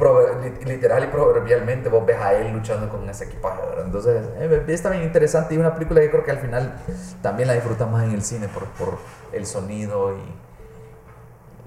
[0.65, 3.85] literal y proverbialmente vos ves a él luchando con ese equipaje, ¿verdad?
[3.85, 6.75] Entonces eh, está bien interesante y una película que creo que al final
[7.21, 8.97] también la disfrutas más en el cine por, por
[9.33, 10.11] el sonido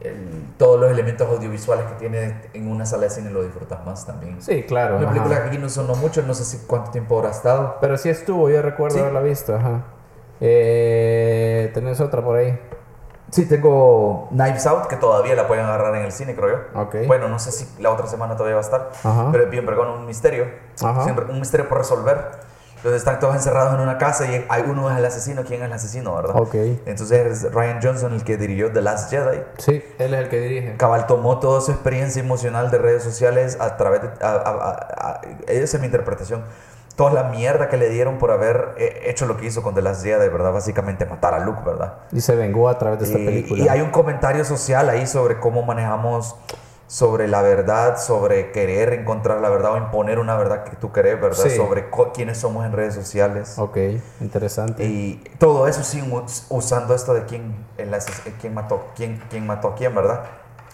[0.00, 4.06] el- todos los elementos audiovisuales que tiene en una sala de cine lo disfrutas más
[4.06, 4.40] también.
[4.40, 4.96] Sí, claro.
[4.96, 5.12] Una ajá.
[5.14, 7.76] película que aquí no sonó mucho, no sé si cuánto tiempo habrá estado.
[7.80, 9.00] Pero sí estuvo, yo recuerdo Sí.
[9.00, 9.82] haberla visto, ajá.
[10.40, 12.58] Eh, ¿Tenés otra por ahí?
[13.30, 16.80] Sí, tengo Knives Out, que todavía la pueden agarrar en el cine, creo yo.
[16.80, 16.96] Ok.
[17.06, 19.28] Bueno, no sé si la otra semana todavía va a estar, Ajá.
[19.32, 20.46] pero es bien vergón, un misterio.
[20.82, 21.04] Ajá.
[21.28, 22.46] Un misterio por resolver.
[22.76, 25.42] Entonces están todos encerrados en una casa y hay uno es el asesino.
[25.44, 26.36] ¿Quién es el asesino, verdad?
[26.36, 26.54] Ok.
[26.54, 29.40] Entonces es Ryan Johnson el que dirigió The Last Jedi.
[29.58, 30.76] Sí, él es el que dirige.
[30.76, 34.08] Cabal tomó toda su experiencia emocional de redes sociales a través de...
[34.20, 36.44] A- a- a- esa es mi interpretación.
[36.96, 39.82] Toda la mierda que le dieron por haber eh, hecho lo que hizo con The
[39.82, 40.52] Last Jedi, ¿verdad?
[40.52, 41.94] Básicamente matar a Luke, ¿verdad?
[42.10, 43.62] Y se vengó a través de esta Y- película.
[43.64, 46.34] Y hay un comentario social ahí sobre cómo manejamos
[46.88, 51.20] sobre la verdad, sobre querer encontrar la verdad o imponer una verdad que tú querés,
[51.20, 51.42] ¿verdad?
[51.42, 51.50] Sí.
[51.56, 53.58] Sobre quiénes somos en redes sociales.
[53.58, 53.76] Ok,
[54.20, 54.84] interesante.
[54.84, 57.98] Y todo eso sin us- usando esto de quién, el eh,
[58.40, 60.22] quién, mató, quién, quién mató a quién, ¿verdad?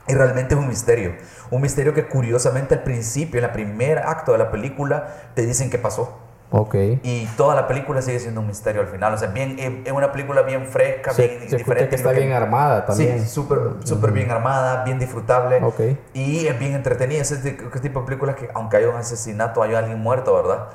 [0.09, 1.13] Y realmente es un misterio.
[1.51, 5.71] Un misterio que curiosamente al principio, en el primer acto de la película, te dicen
[5.71, 6.19] qué pasó.
[6.55, 6.75] Ok.
[7.03, 9.15] Y toda la película sigue siendo un misterio al final.
[9.15, 11.89] O sea, bien, es una película bien fresca, Se, bien se diferente.
[11.89, 13.21] que está que- bien armada también.
[13.21, 15.61] Sí, súper súper bien armada, bien disfrutable.
[15.63, 15.81] Ok.
[16.13, 17.23] Y es bien entretenida.
[17.23, 20.69] Ese tipo de películas que, aunque haya un asesinato, hay alguien muerto, ¿verdad?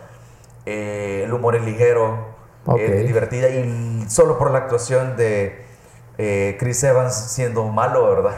[0.66, 2.36] Eh, el humor es ligero,
[2.66, 2.80] Ok.
[2.80, 3.48] es divertida.
[3.50, 5.64] Y solo por la actuación de
[6.18, 8.34] eh, Chris Evans siendo malo, ¿verdad?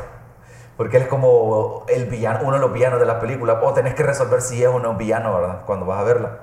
[0.80, 3.60] Porque él es como el villano, uno de los villanos de la película.
[3.62, 5.64] O tenés que resolver si es o no un villano, ¿verdad?
[5.66, 6.38] Cuando vas a verla.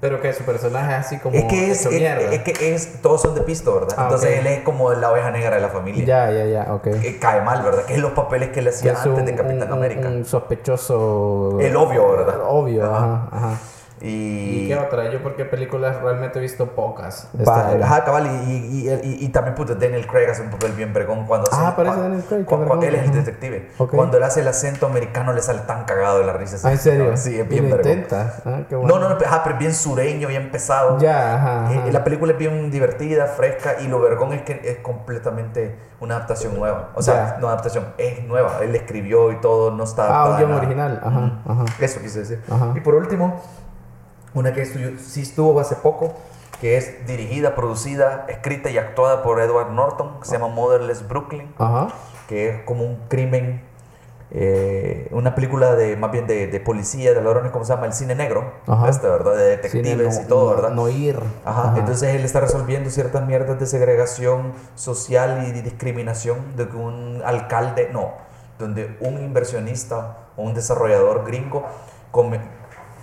[0.00, 2.32] Pero que su personaje es así como Es que es, hecho es, mierda.
[2.34, 3.94] es que es, todos son de pisto, ¿verdad?
[3.96, 6.04] Ah, Entonces él es como la oveja negra de la familia.
[6.04, 7.00] Ya, ya, ya, ok.
[7.00, 7.84] Que cae mal, ¿verdad?
[7.84, 10.08] Que es los papeles que le hacía es antes un, de Capitán un- América.
[10.08, 11.58] un sospechoso.
[11.60, 12.40] El obvio, ¿verdad?
[12.44, 12.96] Obvio, Ajá.
[12.96, 13.58] ajá, ajá.
[14.00, 15.10] Y, ¿Y qué otra?
[15.10, 17.28] Yo porque películas realmente he visto pocas.
[17.48, 20.50] Va, Este, ajá, cabal, y, y, y, y- y también puto, Daniel Craig hace un
[20.50, 23.70] papel bien vergón cuando hace Ah, un- aparece cua- Daniel Craig, él es el detective.
[23.78, 23.94] Ok.
[23.94, 26.58] Cuando él hace el acento americano le sale tan cagado de la risa.
[26.68, 27.16] Ah, ¿en serio?
[27.16, 27.92] Sí, es Y bien lo vergón.
[27.92, 28.34] intenta.
[28.44, 28.98] Ah, qué bueno.
[28.98, 30.98] No, no, no, ajá, pero es bien sureño, bien pesado.
[30.98, 31.72] Ya, ajá.
[31.72, 31.90] Eh, ajá.
[31.92, 36.54] La película es bien divertida, fresca y lo vergón es que es completamente una adaptación
[36.54, 36.90] nueva.
[36.94, 37.38] O sea, Ya.
[37.40, 38.58] no adaptación, es nueva.
[38.60, 41.00] Él escribió y todo, no está Ah, un original.
[41.02, 41.64] Ajá, ajá.
[41.80, 42.42] Eso quise decir.
[42.50, 42.72] Ajá.
[42.74, 43.40] Y por último,
[44.36, 46.14] una que sí estuvo hace poco,
[46.60, 51.52] que es dirigida, producida, escrita y actuada por Edward Norton, que se llama Motherless Brooklyn,
[51.58, 51.88] Ajá.
[52.28, 53.62] que es como un crimen,
[54.30, 57.86] eh, una película de más bien de, de policía, de ladrones, ¿cómo se llama?
[57.86, 58.88] El cine negro, Ajá.
[58.88, 59.36] este, ¿verdad?
[59.36, 60.70] De detectives Cine y todo, no, ¿verdad?
[60.70, 61.18] No ir.
[61.44, 66.76] Ajá, entonces él está resolviendo ciertas mierdas de segregación social y de discriminación de que
[66.76, 68.12] un alcalde, no,
[68.58, 71.64] donde un inversionista o un desarrollador gringo
[72.10, 72.40] come-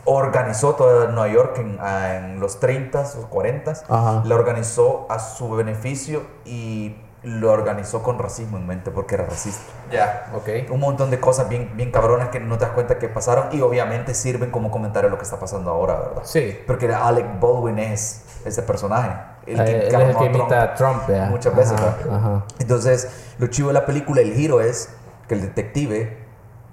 [0.06, 4.22] organizó toda Nueva York en, a- en los 30s o 40s, Ajá.
[4.26, 9.64] la organizó a su beneficio y lo organizó con racismo en mente porque era racista.
[9.90, 10.70] Ya, ok.
[10.72, 13.62] Un montón de cosas bien, bien cabronas que no te das cuenta que pasaron y
[13.62, 16.22] obviamente sirven como comentario a lo que está pasando ahora, ¿verdad?
[16.26, 16.60] Sí.
[16.68, 19.12] Porque Alec Baldwin es ese personaje.
[19.46, 21.28] El Eh, él es el que imita a Trump, ya.
[21.28, 21.80] Muchas veces.
[21.80, 22.16] Ajá, ¿verdad?
[22.18, 22.44] ajá.
[22.60, 24.90] Entonces, lo chivo de la película, el giro es
[25.30, 26.23] que el detective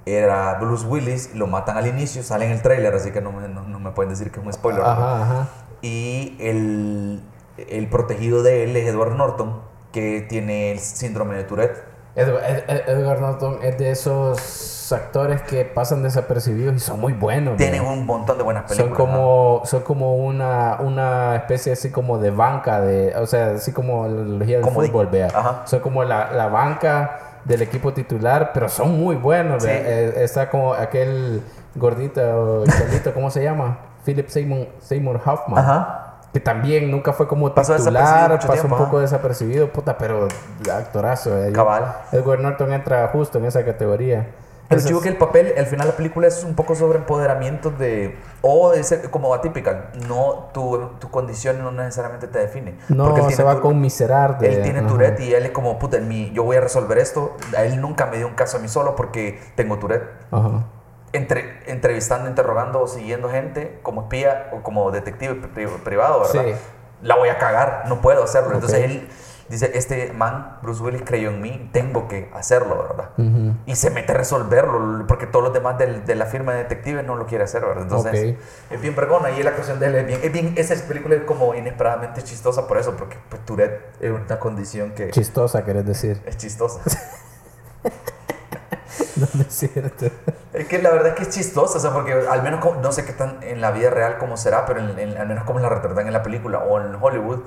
[0.07, 3.49] era Bruce Willis, lo matan al inicio, sale en el tráiler, así que no me,
[3.49, 4.83] no, no me pueden decir que es un spoiler.
[4.83, 5.49] Ajá, ajá.
[5.83, 7.23] Y el,
[7.57, 9.61] el protegido de él es Edward Norton,
[9.93, 11.85] que tiene el síndrome de Tourette.
[12.17, 17.13] Edward, Ed- Ed- Edward Norton es de esos actores que pasan desapercibidos y son muy
[17.13, 17.57] buenos.
[17.57, 17.99] Tiene man.
[17.99, 18.99] un montón de buenas Son películas.
[18.99, 24.09] como, son como una, una especie así como de banca, de, o sea, así como
[24.09, 25.29] la analogía del Como de- fútbol, vea.
[25.33, 25.63] Ajá.
[25.67, 29.63] Son como la, la banca del equipo titular, pero son muy buenos.
[29.63, 29.69] Sí.
[29.71, 31.43] Eh, está como aquel
[31.75, 33.79] gordito, chalito, ¿cómo se llama?
[34.05, 35.59] Philip Seymour, Seymour Hoffman.
[35.59, 36.07] Ajá.
[36.33, 40.29] Que también nunca fue como Pasó titular, pasó tiempo, un poco desapercibido, puta, pero
[40.73, 41.37] actorazo.
[41.45, 41.53] eh.
[41.53, 41.93] Cabal.
[42.13, 44.29] Edward Norton entra justo en esa categoría.
[44.71, 48.17] Pero chivo que el papel, al final la película es un poco sobre empoderamiento de...
[48.41, 52.77] O es como atípica, no, tu, tu condición no necesariamente te define.
[52.89, 54.47] no Porque él se tiene va a conmiserar de...
[54.55, 54.83] Él tiene.
[54.83, 57.37] Tourette y él es como, puta, en mi, yo voy a resolver esto.
[57.57, 60.09] A él nunca me dio un caso a mí solo porque tengo Tourette.
[60.31, 60.65] Ajá.
[61.13, 66.45] Entre, entrevistando, interrogando o siguiendo gente como espía o como detective pri- privado, ¿verdad?
[66.45, 66.53] Sí.
[67.03, 68.55] La voy a cagar, no puedo hacerlo.
[68.55, 68.85] Entonces Ok.
[68.85, 69.09] él
[69.51, 73.11] dice, este man, Bruce Willis, creyó en mí, tengo que hacerlo, ¿verdad?
[73.19, 73.55] Ujú.
[73.67, 77.05] Y se mete a resolverlo, porque todos los demás del- de la firma de detectives
[77.05, 77.83] no lo quiere hacer, ¿verdad?
[77.83, 78.43] Entonces, Ok.
[78.71, 81.23] es bien pregona y la actuación de él es bien, es bien, esa película es
[81.25, 86.23] como inesperadamente chistosa por eso, porque pues, Tourette es una condición que Chistosa, querés decir.
[86.25, 86.81] es chistosa.
[89.17, 90.07] No, no es cierto.
[90.55, 92.91] es que la verdad es que es chistosa, o sea, porque al menos, como- no
[92.91, 95.59] sé qué tan en la vida real cómo será, pero en- en- al menos como
[95.59, 97.41] la retratan en la película o en Hollywood,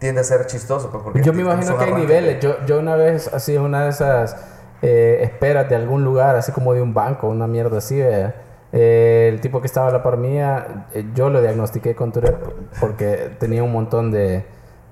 [0.00, 0.90] tiende a ser chistoso.
[0.90, 2.40] Pues, porque Yo me imagino que hay niveles.
[2.40, 4.36] Yo, yo una vez hacía una de esas
[4.82, 8.34] eh, esperas de algún lugar, así como de un banco, una mierda así, ¿verdad?
[8.72, 12.38] Eh, el tipo que estaba a la par mía, eh, yo lo diagnostiqué con Tourette
[12.80, 14.44] porque tenía un montón de,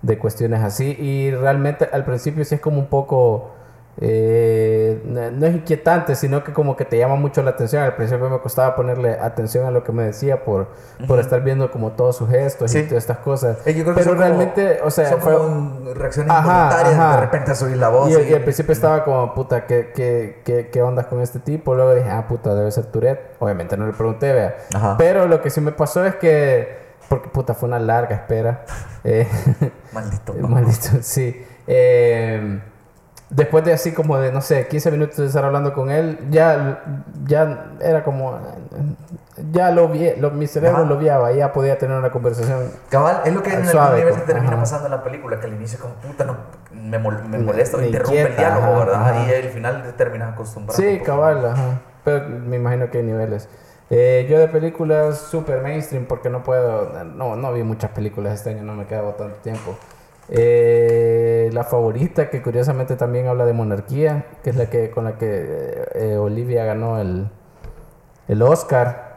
[0.03, 3.53] de cuestiones así y realmente al principio sí es como un poco
[4.01, 7.83] eh, no, es inquietante, sino que como que te llama mucho la atención.
[7.83, 10.69] Al principio me costaba ponerle atención a lo que me decía por,
[11.07, 12.85] por estar viendo como todos sus gestos y Sí.
[12.89, 13.59] todas estas cosas.
[13.67, 15.35] Eh, yo creo que Pero como- realmente, o sea, son fue...
[15.37, 17.15] como reacciones Ajá, involuntarias, ajá.
[17.17, 18.11] de repente subir la voz.
[18.11, 20.71] Y, y- y al principio estaba como, puta, ¿qué, qué, qué,
[21.11, 21.75] con este tipo?
[21.75, 23.35] Luego dije, ah, puta, debe ser Tourette.
[23.41, 24.57] Obviamente no le pregunté, vea.
[24.75, 24.95] Ajá.
[24.99, 28.65] Pero lo que sí me pasó es que, porque puta, fue una larga espera.
[29.05, 29.27] Eh,
[29.93, 30.35] Maldito.
[30.49, 31.47] Maldito, sí.
[31.67, 32.61] Eh,
[33.31, 36.83] después de así como de, no sé, 15 minutos de estar hablando con él, ya,
[37.25, 38.39] ya era como,
[39.53, 40.87] ya lo vi, lo, mi cerebro Ajá.
[40.89, 42.71] lo viaba, ya podía tener una conversación.
[42.91, 44.63] Cabal, es lo que en el Suave, primer nivel pues, te termina ajá.
[44.63, 46.37] pasando en la película, que al inicio como puta no,
[46.73, 49.27] me, mol- me molesta, me interrumpe el diálogo, ajá, ¿verdad?
[49.29, 50.83] Y al final te terminas acostumbrando.
[50.83, 51.81] Sí, cabal, ajá.
[52.05, 53.49] Pero me imagino que hay niveles.
[53.91, 58.51] Eh, yo de películas super mainstream, porque no puedo, no, no vi muchas películas este
[58.51, 59.77] año, no me quedaba tanto tiempo.
[60.31, 65.17] Eh, la favorita, que curiosamente también habla de monarquía, que es la que con la
[65.17, 67.31] que eh, Olivia ganó el,
[68.29, 69.09] el Oscar.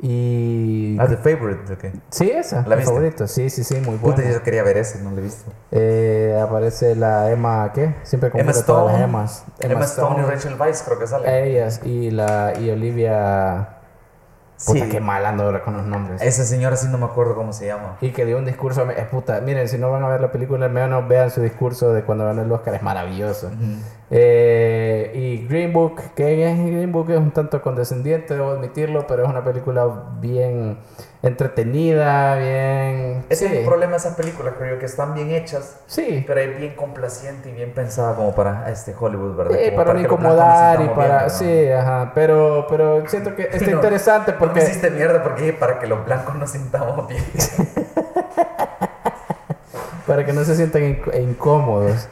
[0.00, 0.98] Y...
[1.00, 1.92] Ah, The Favorite.
[2.10, 2.90] Sí, esa, ¿La viste?
[2.90, 3.26] favorita.
[3.26, 4.16] Sí, sí, sí, muy buena.
[4.16, 5.50] Puta, yo quería ver ese, no lo he visto.
[5.70, 7.94] Eh, aparece la Emma, ¿qué?
[8.02, 9.04] Siempre Emma confundo todas las Stone.
[9.04, 9.44] Emmas.
[9.60, 11.48] Emma, Stone y Rachel Weisz creo que sale.
[11.48, 13.73] Ellas y la y Olivia.
[14.66, 14.88] Puta, Sí.
[14.90, 16.22] qué mal ando ahora con los nombres.
[16.22, 17.96] Esa señora sí no me acuerdo cómo se llama.
[18.00, 18.88] Y que dio un discurso.
[18.90, 21.92] eh, puta, miren, si no van a ver la película, al menos vean su discurso
[21.92, 23.50] de cuando ganó el Oscar, es maravilloso.
[24.16, 29.24] Eh, y Green Book, que es Green Book es un tanto condescendiente, debo admitirlo, pero
[29.24, 29.88] es una película
[30.20, 30.78] bien
[31.20, 33.24] entretenida, bien.
[33.28, 36.22] Ese sí, es el problema de esas películas, creo yo, que están bien hechas, sí,
[36.28, 39.56] pero es bien complaciente y bien pensada como para este Hollywood, ¿verdad?
[39.58, 41.28] Sí, Como para blancos incomodar y para...
[41.30, 42.12] Sí, ajá.
[42.14, 44.60] Pero, pero siento que está No, interesante No porque...
[44.60, 47.24] hiciste mierda porque para que los blancos nos sintamos bien.
[50.06, 52.06] para que no se sientan inc- incómodos.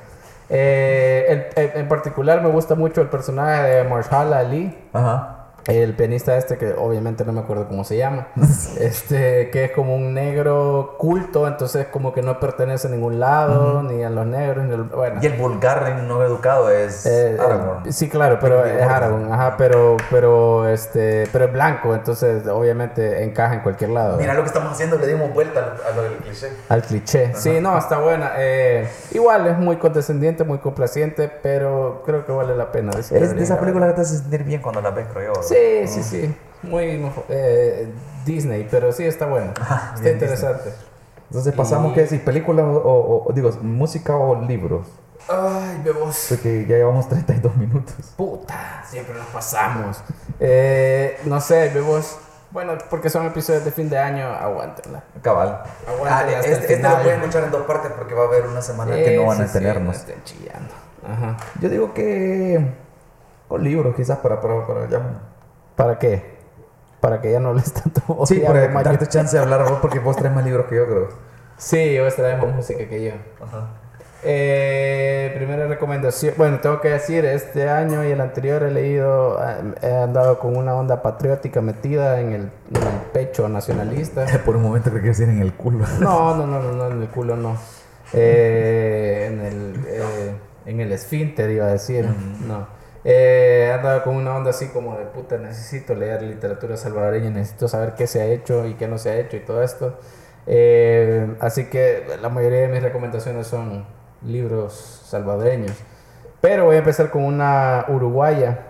[0.55, 5.42] Eh, el- en particular me gusta mucho el personaje de Marshala Ali, Ajá.
[5.67, 8.29] El pianista este que obviamente no me acuerdo cómo se llama,
[8.81, 13.83] este que es como un negro culto, entonces como que no pertenece a ningún lado,
[13.83, 15.21] ni a los negros, ni bueno.
[15.23, 17.87] Y el vulgar no educado es Eh, Aragorn.
[17.89, 19.33] eh, sí, claro, pero es Aragorn.
[19.33, 24.17] Ajá, pero, pero, este, pero es blanco, entonces obviamente encaja en cualquier lado.
[24.19, 26.49] Mira lo que estamos haciendo, le dimos vuelta a lo, del cliché.
[26.69, 27.33] Al cliché.
[27.35, 28.33] Sí, no, está buena.
[28.39, 32.91] Eh, igual es muy condescendiente, muy complaciente, pero creo que vale la pena.
[32.99, 33.61] Es de deberían esa grabar.
[33.61, 35.43] película que te hace sentir bien cuando la ves, creo yo.
[35.53, 36.37] Sí, sí, sí.
[36.63, 37.93] Muy eh,
[38.25, 39.53] Disney, pero sí está buena.
[39.53, 40.71] está bien interesante.
[41.29, 44.87] Entonces pasamos, Y- que si películas o, o- o- digo, música o libros.
[45.29, 46.27] Ay, bebos.
[46.29, 47.95] Porque ya llevamos 32 minutos.
[48.17, 50.03] Puta, siempre nos pasamos.
[50.41, 52.19] Eh, no sé, bebos.
[52.51, 55.03] Bueno, porque son episodios de fin de año, aguántenla.
[55.23, 55.63] Cabal.
[55.89, 57.03] Aguántenla Ah, este, este lo final.
[57.03, 59.45] pueden escuchar en dos partes porque va a haber una semana que no van a
[59.45, 59.85] sí, sí, tenernos.
[59.85, 60.75] no estén chillando.
[61.09, 61.37] Ajá.
[61.61, 62.75] Yo digo que
[63.49, 65.01] con libros quizás para, para, para ya...
[65.77, 66.23] ¿Para qué?
[67.01, 69.99] Para que ya no les tanto Sí, para darte chance de hablar a vos porque
[69.99, 71.09] vos traes más libros que yo creo.
[71.57, 73.13] Sí, vos traes más música que yo.
[74.25, 76.35] Eh, primera recomendación.
[76.37, 80.57] Bueno, tengo que decir, este año y el anterior he leído, eh, he andado con
[80.57, 84.27] una onda patriótica metida en el, en el pecho nacionalista.
[84.45, 85.85] Por un momento creo que decir en el culo.
[86.01, 87.57] No, no, no, no, no, en el culo no.
[88.13, 90.35] Eh, en el eh,
[90.67, 92.07] en el esfínter iba a decir.
[92.47, 92.82] No.
[93.05, 97.67] Eh, he andado con una onda así como de puta, necesito leer literatura salvadoreña, necesito
[97.69, 99.99] saber qué se ha hecho y qué no se ha hecho y todo esto.
[100.47, 103.85] Eh, así que la mayoría de mis recomendaciones son
[104.25, 105.77] libros salvadoreños.
[106.41, 108.67] Pero voy a empezar con una uruguaya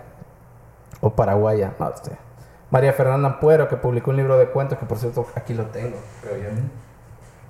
[1.01, 2.11] o paraguaya, no sé.
[2.71, 5.97] María Fernanda Ampuero, que publicó un libro de cuentos que por cierto aquí lo tengo,
[6.21, 6.49] creo yo.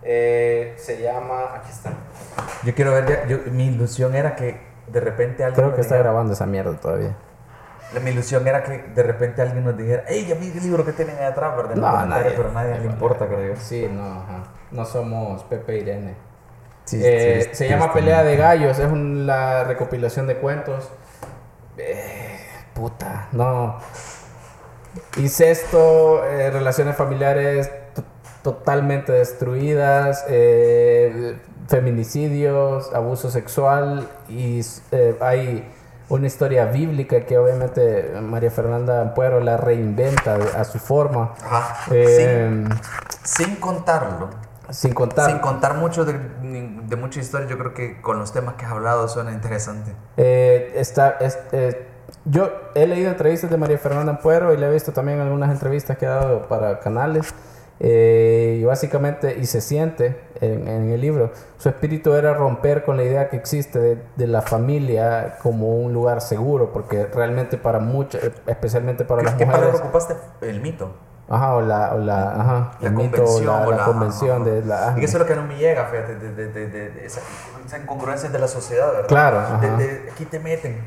[0.03, 1.91] Eh, se llama, aquí está.
[2.65, 5.95] Yo quiero ver, ya- yo- mi ilusión era que de repente alguien Creo que está
[5.95, 7.15] dijera- grabando esa mierda todavía.
[7.93, 10.83] La- Mi ilusión era que de repente alguien nos dijera, hey, ya vi el libro
[10.85, 11.75] que tienen ahí atrás, ¿verdad?
[11.75, 12.37] No, comentarios", nadie.
[12.37, 13.59] pero nadie le importa, creo yo.
[13.59, 14.43] Sí, no, ajá.
[14.71, 16.15] No somos Pepe Irene.
[16.85, 20.91] Sí, Eh, sí, se llama Pelea de Gallos, es un- la recopilación de cuentos.
[21.77, 22.39] Eh,
[22.73, 23.77] puta, no.
[25.17, 28.03] Incesto, eh, relaciones familiares to-
[28.41, 31.37] totalmente destruidas, eh,
[31.67, 34.61] feminicidios, abuso sexual y
[34.91, 35.69] eh, hay
[36.09, 41.33] una historia bíblica que obviamente María Fernanda Ampuero la reinventa a su forma.
[41.43, 41.85] Ajá.
[41.91, 42.65] Eh,
[43.23, 44.29] sin, sin contarlo,
[44.69, 45.29] Sin contar.
[45.29, 48.71] Sin contar mucho de, de mucha historia, yo creo que con los temas que has
[48.71, 49.93] hablado suena interesante.
[50.17, 51.87] Eh, está, es- eh,
[52.25, 55.97] yo he leído entrevistas de María Fernanda Ampuero y le he visto también algunas entrevistas
[55.97, 57.33] que ha dado para canales.
[57.79, 62.97] Eh, y básicamente, y se siente en, en el libro, su espíritu era romper con
[62.97, 67.79] la idea que existe de, de la familia como un lugar seguro, porque realmente para
[67.79, 70.15] muchas, especialmente para ¿Qué, las qué mujeres, ocupaste?
[70.41, 70.91] El mito.
[71.29, 74.41] ajá, o la, o la, ajá, La el mito, o la, o la la- convención
[74.43, 74.51] ajá.
[74.51, 74.93] de la...
[74.95, 77.05] Y que eso es lo que no me llega, fíjate, de, de, de, de- de
[77.05, 77.21] esa,
[77.65, 79.07] esa incongruencia de la sociedad, ¿verdad?
[79.07, 79.77] Claro, De- ajá.
[80.11, 80.77] aquí te meten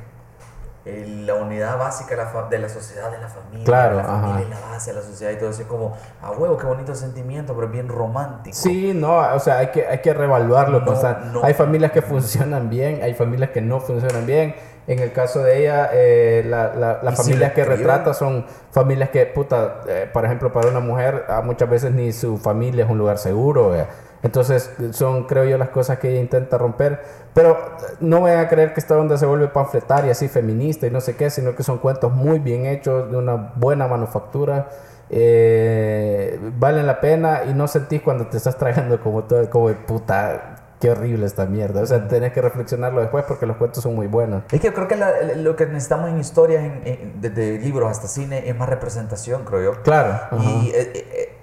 [0.87, 3.65] la unidad básica de la, de la sociedad, de la familia.
[3.65, 5.63] Claro, la familia es la base de la sociedad y todo eso.
[5.63, 8.57] Es como, a huevo, qué bonito sentimiento, pero es bien romántico.
[8.57, 10.81] Sí, no, o sea, hay que, hay que reevaluarlo.
[10.81, 11.43] No, constan- no.
[11.45, 14.55] Hay familias que funcionan bien, hay familias que no funcionan bien.
[14.89, 18.15] En el caso de ella, eh, la- la- las si familias le que escriben- retrata
[18.15, 22.39] son familias que, puta, eh, por ejemplo, para una mujer, ah, muchas veces ni su
[22.39, 23.75] familia es un lugar seguro.
[23.75, 23.85] eh.
[24.27, 27.01] Entonces, son, creo yo, las cosas que ella intenta romper.
[27.33, 30.91] Pero eh, no vayan a creer que esta onda se vuelve panfletaria, así feminista y
[30.91, 34.69] no sé qué, sino que son cuentos muy bien hechos, de una buena manufactura.
[35.09, 39.75] eh, valen la pena y no sentís cuando te estás tragando como todo, como de
[39.77, 41.83] puta, qué horrible esta mierda.
[41.83, 44.43] O sea, tenés que reflexionarlo después porque los cuentos son muy buenos.
[44.51, 47.91] Es que yo creo que la- lo que necesitamos en historias, en, en- desde libros
[47.91, 49.83] hasta cine, es más representación, creo yo.
[49.83, 50.19] Claro.
[50.41, 51.36] Y eh, eh, eh,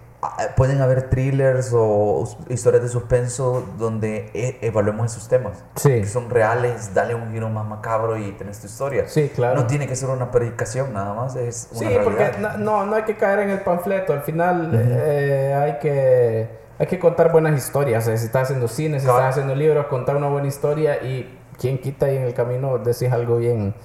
[0.55, 5.63] pueden haber thrillers o historias de suspenso donde e- evaluemos esos temas.
[5.75, 5.89] Sí.
[5.89, 9.07] Que son reales, dale un giro más macabro y tenés tu historia.
[9.07, 9.55] Sí, claro.
[9.61, 12.03] No tiene que ser una predicación nada más, es una Sí, realidad.
[12.03, 14.13] porque no, no, no hay que caer en el panfleto.
[14.13, 16.49] Al final eh, hay, que,
[16.79, 18.03] hay que contar buenas historias.
[18.03, 19.19] O sea, si estás haciendo cine, si Claro.
[19.19, 23.11] estás haciendo libros, contar una buena historia y quien quita ahí en el camino decís
[23.11, 23.75] algo bien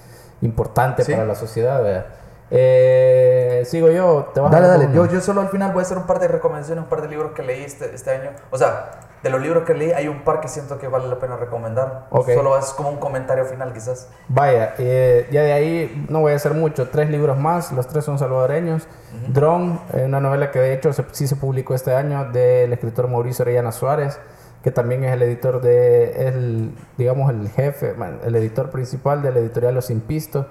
[0.40, 1.12] importante Sí.
[1.12, 1.82] para la sociedad.
[1.82, 2.06] ¿verdad?
[2.50, 4.88] Eh, sigo yo, te vas Dale, a dale.
[4.94, 7.08] Yo, yo solo al final voy a hacer un par de recomendaciones, un par de
[7.08, 8.30] libros que leí este, este año.
[8.50, 8.90] O sea,
[9.22, 12.06] de los libros que leí hay un par que siento que vale la pena recomendar.
[12.10, 12.30] Ok.
[12.32, 14.08] Solo es como un comentario final quizás.
[14.28, 16.88] Vaya, eh, ya de ahí no voy a hacer mucho.
[16.88, 18.86] Tres libros más, los tres son salvadoreños.
[19.28, 23.08] Drone, eh, una novela que de hecho se- sí se publicó este año del escritor
[23.08, 24.18] Mauricio Orellana Suárez,
[24.62, 27.94] que también es el editor de, el, digamos, el jefe,
[28.24, 30.46] el editor principal de la editorial Los Impistos,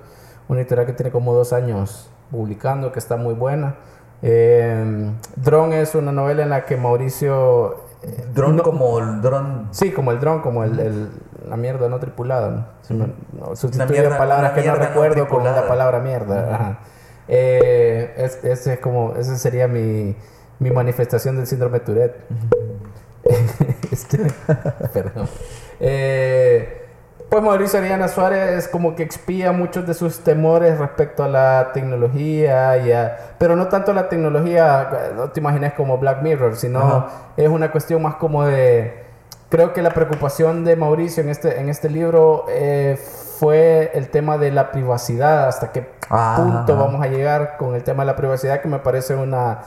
[0.48, 3.76] una editorial que tiene como dos años publicando, que está muy buena.
[4.22, 7.86] Eh, Drone es una novela en la que Mauricio...
[8.04, 9.68] eh, Drone no- como el drone.
[9.72, 11.10] Sí, como el dron, como el, el-
[11.48, 12.74] la mierda no tripulada.
[12.90, 13.56] ¿no?
[13.56, 16.56] Sustituye mierda- palabras que no recuerdo con la palabra mierda.
[16.56, 16.80] ajá.
[17.30, 20.16] Eh, es- ese es como, ese sería mi,
[20.60, 22.16] mi manifestación del síndrome Tourette.
[23.92, 24.20] Este,
[24.94, 25.28] perdón.
[25.80, 26.87] Eh,
[27.30, 32.78] pues Mauricio Ariana Suárez como que expía muchos de sus temores respecto a la tecnología,
[32.78, 37.08] y a- pero no tanto la tecnología, no te imagines como Black Mirror, sino Ajá.
[37.38, 39.06] es una cuestión más como de...
[39.50, 42.98] Creo que la preocupación de Mauricio en este, en este libro eh,
[43.40, 47.84] fue el tema de la privacidad, hasta qué Ah, punto vamos a llegar con el
[47.84, 49.60] tema de la privacidad, que me parece una,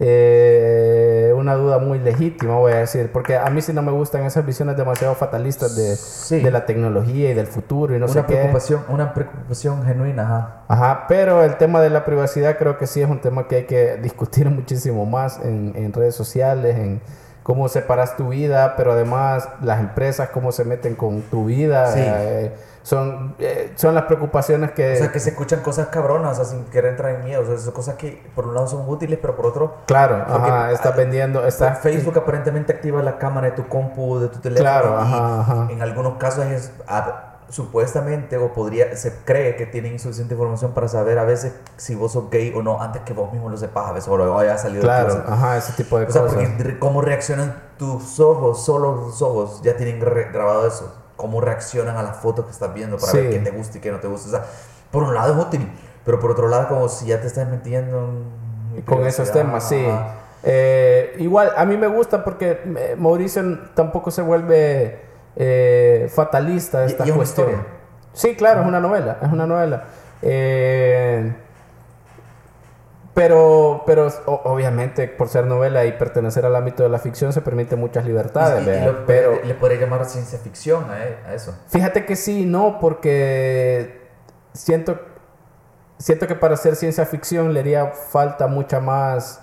[0.00, 4.24] eh, una duda muy legítima, voy a decir, porque a mí sí no me gustan
[4.24, 6.40] esas visiones demasiado fatalistas de, Sí.
[6.40, 8.34] de la tecnología y del futuro y no sé una qué.
[8.36, 10.62] preocupación, una preocupación genuina, ajá.
[10.68, 13.64] Ajá, pero el tema de la privacidad creo que sí es un tema que hay
[13.64, 17.00] que discutir muchísimo más en, en redes sociales, en
[17.42, 21.92] cómo separas tu vida, pero además las empresas, cómo se meten con tu vida.
[21.92, 22.00] Sí.
[22.02, 22.52] eh,
[22.88, 24.94] son, eh, son las preocupaciones que...
[24.94, 27.42] O sea, que se escuchan cosas cabronas, o sea, sin querer entrar en miedo.
[27.42, 30.72] O sea, son cosas que por un lado son útiles, pero por otro, Claro, ajá,
[30.72, 31.80] estás vendiendo, estás...
[31.80, 34.70] Facebook aparentemente activa la cámara de tu compu, de tu teléfono.
[34.70, 35.68] Claro, y ajá, ajá.
[35.70, 40.88] En algunos casos es ah, supuestamente o podría se cree que tienen suficiente información para
[40.88, 43.88] saber a veces si vos sos gay o no antes que vos mismo lo sepas,
[43.88, 45.28] a veces o lo haya salido de Claro, closet.
[45.28, 46.36] ajá, ese tipo de O sea, cosas.
[46.38, 50.94] porque cómo reaccionan tus ojos, solo los ojos ya tienen grabado eso.
[51.18, 53.18] Cómo reaccionan a las fotos que estás viendo para Sí.
[53.18, 54.28] ver qué te gusta y qué no te gusta.
[54.28, 54.44] O sea,
[54.90, 55.68] por un lado es útil,
[56.06, 59.68] pero por otro lado como si ya te estás metiendo en mi con esos temas,
[59.68, 59.86] sí.
[60.44, 65.00] Eh, igual, a mí me gusta porque Mauricio tampoco se vuelve
[65.36, 67.48] eh, fatalista de esta y es una cuestión.
[67.50, 67.66] historia.
[68.14, 69.84] Sí, claro, es una novela, es una novela.
[70.22, 71.32] Eh,
[73.18, 77.40] pero, pero o- obviamente por ser novela y pertenecer al ámbito de la ficción se
[77.40, 78.86] permite muchas libertades, Y- y ¿verdad?
[78.86, 81.52] lo- pero le podría llamar ciencia ficción a, e- a eso.
[81.68, 84.02] Fíjate que sí, no, porque
[84.52, 85.00] siento,
[85.98, 89.40] siento que para hacer ciencia ficción le haría falta mucha más,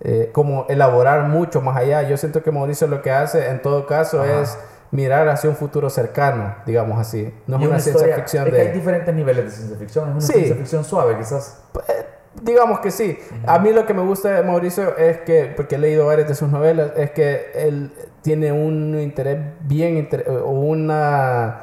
[0.00, 2.02] eh, como elaborar mucho más allá.
[2.02, 4.42] Yo siento que Mauricio lo que hace en todo caso Ajá.
[4.42, 4.58] es
[4.90, 7.34] mirar hacia un futuro cercano, digamos así.
[7.46, 8.72] No es Y una, ciencia historia- ficción es que hay de...
[8.74, 10.04] diferentes niveles de ciencia ficción.
[10.08, 10.32] Es una Sí.
[10.34, 11.62] ciencia ficción suave, quizás.
[12.42, 13.18] Digamos que sí.
[13.46, 16.34] A mí lo que me gusta de Mauricio es que, porque he leído varias de
[16.34, 21.60] sus novelas, es que él tiene un interés bien, inter- o una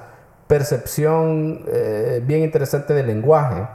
[0.48, 3.68] percepción eh, bien interesante del lenguaje.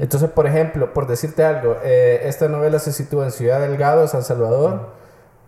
[0.00, 4.22] Entonces, por ejemplo, por decirte algo, eh, esta novela se sitúa en Ciudad Delgado, San
[4.22, 4.88] Salvador,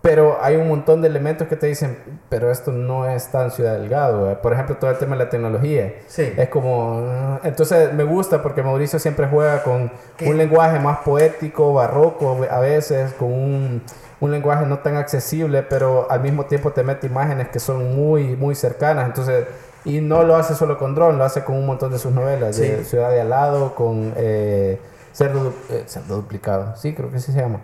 [0.01, 1.97] pero hay un montón de elementos que te dicen,
[2.29, 4.41] pero esto no es tan Ciudad Delgado.
[4.41, 5.93] Por ejemplo, todo el tema de la tecnología.
[6.07, 6.33] Sí.
[6.37, 7.01] Es como...
[7.05, 10.29] ah, Entonces, me gusta porque Mauricio siempre juega con ¿Qué?
[10.29, 13.81] un lenguaje más poético, barroco, a veces, con un,
[14.21, 18.37] un lenguaje no tan accesible, pero al mismo tiempo te mete imágenes que son muy,
[18.37, 19.05] muy cercanas.
[19.05, 19.45] Entonces,
[19.83, 22.55] y no lo hace solo con Drone, lo hace con un montón de sus novelas,
[22.57, 22.85] de Sí.
[22.85, 24.79] Ciudad de Al lado, con eh,
[25.11, 27.59] Cerdo, eh, Cerdo Duplicado, sí, creo que así se llama.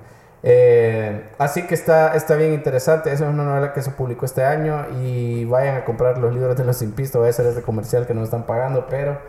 [0.48, 3.12] Eh, así que está, está bien interesante.
[3.12, 6.56] Esa es una novela que se publicó este año y vayan a comprar los libros
[6.56, 7.20] de los simpistas.
[7.20, 9.20] Voy a hacer este comercial que no están pagando, pero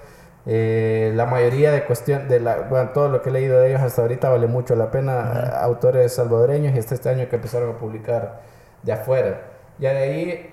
[0.45, 3.81] eh, la mayoría de cuestión de la, bueno, todo lo que he leído de ellos
[3.83, 5.59] hasta ahorita vale mucho la pena.
[5.62, 8.43] Autores salvadoreños y hasta este año que empezaron a publicar
[8.83, 9.41] de afuera.
[9.79, 10.53] Ya de ahí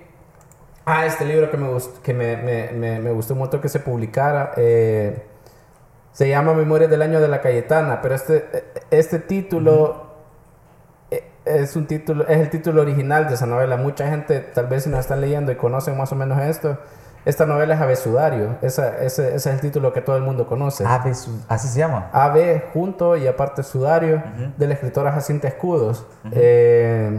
[0.86, 3.80] Ah, este libro que me, gust- que me, me, me, me gustó montón que se
[3.80, 4.52] publicara.
[4.56, 5.22] eh,
[6.12, 8.44] se llama Memorias del Año de la Cayetana, pero este,
[8.90, 10.03] este título
[11.54, 13.76] es, un título, es el título original de esa novela.
[13.76, 16.78] Mucha gente, tal vez si nos están leyendo y conocen más o menos esto,
[17.24, 18.56] esta novela es Abesudario.
[18.62, 20.84] Esa, ese, ese es el título que todo el mundo conoce.
[20.86, 21.12] Ave
[21.48, 22.10] así se llama.
[22.12, 24.52] AB junto y aparte Sudario Ujú.
[24.56, 26.06] de la escritora Jacinta Escudos.
[26.32, 27.18] Eh,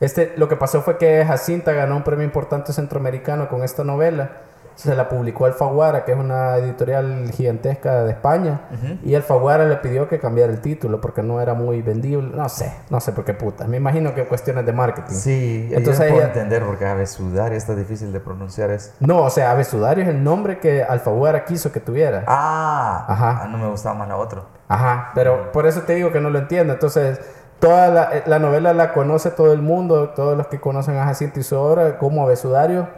[0.00, 4.30] este, lo que pasó fue que Jacinta ganó un premio importante centroamericano con esta novela.
[4.76, 8.62] Se la publicó Alfaguara, que es una editorial gigantesca de España.
[9.04, 12.36] Y Alfaguara le pidió que cambiara el título porque no era muy vendible.
[12.36, 13.66] No sé, no sé por qué puta.
[13.66, 15.14] Me imagino que cuestiones de marketing.
[15.14, 18.90] Sí, Entonces entonces puedo ella- entender porque Ave Sudar está difícil de pronunciar eso.
[19.00, 22.24] No, o sea, Abesudario es el nombre que Alfaguara quiso que tuviera.
[22.26, 23.40] Ah, Ajá.
[23.44, 24.42] ah, no me gustaba más la otra.
[24.68, 26.72] Ajá, pero por eso te digo que no lo entiendo.
[26.72, 27.20] Entonces,
[27.60, 31.04] toda la, eh, la novela la conoce todo el mundo, todos los que conocen a
[31.04, 32.88] Jacinta y su obra, como Abesudario.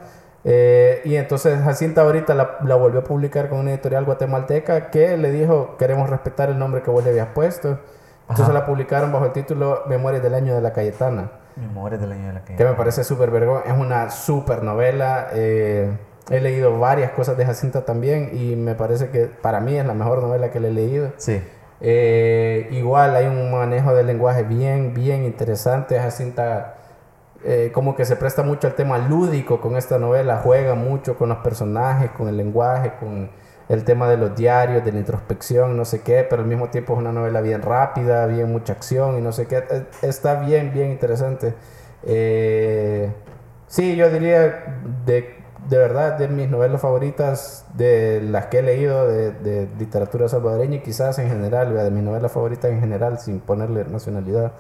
[0.49, 5.17] Eh, y entonces Jacinta ahorita la, la volvió a publicar con una editorial guatemalteca que
[5.17, 7.81] le dijo, queremos respetar el nombre que vos le habías puesto.
[8.23, 8.53] Entonces Ajá.
[8.53, 12.33] la publicaron bajo el título Memorias del Año de la Cayetana, Memorias del año de
[12.35, 12.55] la que.
[12.55, 13.63] que me parece súper vergón.
[13.67, 15.29] Es una súper novela.
[15.33, 15.91] eh,
[16.31, 19.95] he leído varias cosas de Jacinta también y me parece que para mí es la
[19.95, 21.13] mejor novela que le he leído.
[21.17, 21.41] Sí.
[21.81, 25.99] Eh, igual hay un manejo del lenguaje bien, bien interesante.
[25.99, 26.75] Jacinta
[27.47, 31.29] eh, como que se presta mucho al tema lúdico con esta novela, juega mucho con
[31.31, 33.31] los personajes, con el lenguaje, con
[33.69, 36.93] el tema de los diarios, de la introspección, no sé qué, pero al mismo tiempo
[36.95, 39.59] es una novela bien rápida, bien mucha acción y no sé qué.
[39.71, 41.55] Eh, Está bien, bien interesante.
[42.05, 43.13] Eh,
[43.67, 44.65] sí, yo diría
[45.05, 45.35] de,
[45.69, 50.77] de verdad de mis novelas favoritas, de las que he leído de, de literatura salvadoreña
[50.77, 54.53] y quizás en general, de mis novelas favoritas en general, sin ponerle nacionalidad,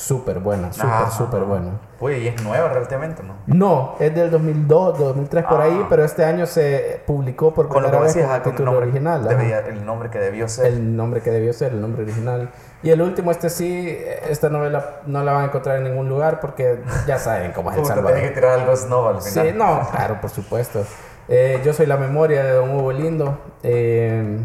[0.00, 1.10] súper buena, súper, Ajá.
[1.10, 1.72] súper buena.
[2.00, 3.34] Oye, y es nueva relativamente, ¿no?
[3.46, 5.64] No, es del 2002, 2003 por Ah.
[5.64, 8.86] ahí, pero este año se publicó por primera vez decías, con ah, el título nombre,
[8.88, 9.28] original.
[9.28, 10.66] debía- el nombre que debió ser.
[10.66, 12.50] El nombre que debió ser, el nombre original.
[12.82, 13.98] Y el último, este sí,
[14.28, 17.76] esta novela no la van a encontrar en ningún lugar porque ya saben cómo es
[17.78, 18.12] El Salvador.
[18.14, 19.46] tenía que tirar algo snob al final.
[19.48, 20.82] Sí, no, claro, por supuesto.
[21.28, 23.38] Eh, yo soy la memoria de Don Hugo Lindo.
[23.62, 24.38] Eh,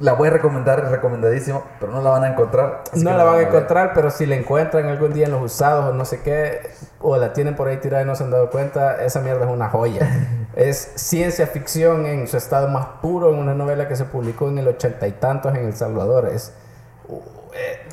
[0.00, 2.82] La voy a recomendar, es recomendadísimo, pero no la van a encontrar.
[2.94, 5.92] no la van a encontrar, pero si la encuentran algún día en los usados o
[5.92, 6.70] no sé qué,
[7.00, 9.50] o la tienen por ahí tirada y no se han dado cuenta, esa mierda es
[9.50, 10.08] una joya.
[10.56, 14.58] es ciencia ficción en su estado más puro, en una novela que se publicó en
[14.58, 16.30] el ochenta y tantos en El Salvador.
[16.32, 16.54] Es,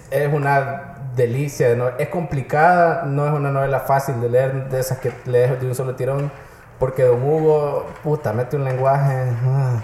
[0.10, 1.76] es una delicia.
[1.76, 1.90] ¿no?
[1.98, 5.76] Es complicada, no es una novela fácil de leer, de esas que lees de un
[5.76, 6.32] solo tirón,
[6.80, 9.82] porque Don Hugo, puta, mete un lenguaje ah,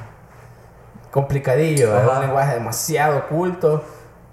[1.14, 2.16] complicadillo, es Ajá.
[2.20, 3.84] un lenguaje demasiado culto,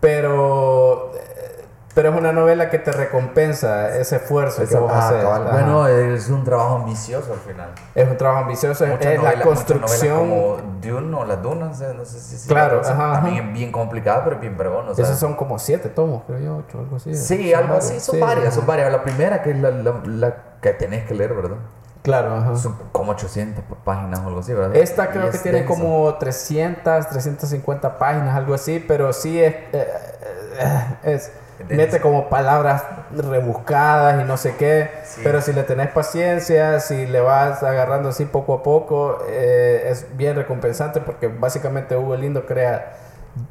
[0.00, 1.64] pero, eh,
[1.94, 5.52] pero es una novela que te recompensa ese esfuerzo que vos ah, haces.
[5.52, 7.68] Bueno, es un trabajo ambicioso al final.
[7.94, 10.18] es un trabajo ambicioso, es, Muchas es novelas- la construcción.
[10.18, 12.48] como Dune o Las Dunas, eh, no sé si...
[12.48, 13.46] Claro, ajá, También ajá.
[13.48, 16.56] es bien complicada, pero bien vergón, o sea, Esos son como siete tomos, creo yo,
[16.66, 17.14] ocho, algo así.
[17.14, 18.56] Sí, algo así, son sí, varias, ajá.
[18.56, 18.90] son varias.
[18.90, 21.56] La primera, que es la, la, la que tenés que leer, ¿verdad?
[22.02, 22.56] Claro, ajá.
[22.56, 24.74] Son como 800 páginas o algo así, ¿verdad?
[24.76, 25.74] Esta Y creo que es tiene denso.
[25.74, 31.74] como 300, 350 páginas, algo así, pero sí es, eh, eh, es Denso.
[31.76, 32.84] mete como palabras
[33.14, 35.20] rebuscadas y no sé qué, Sí.
[35.22, 40.06] pero si le tenés paciencia, si le vas agarrando así poco a poco, eh, es
[40.16, 42.96] bien recompensante porque básicamente Hugo Lindo crea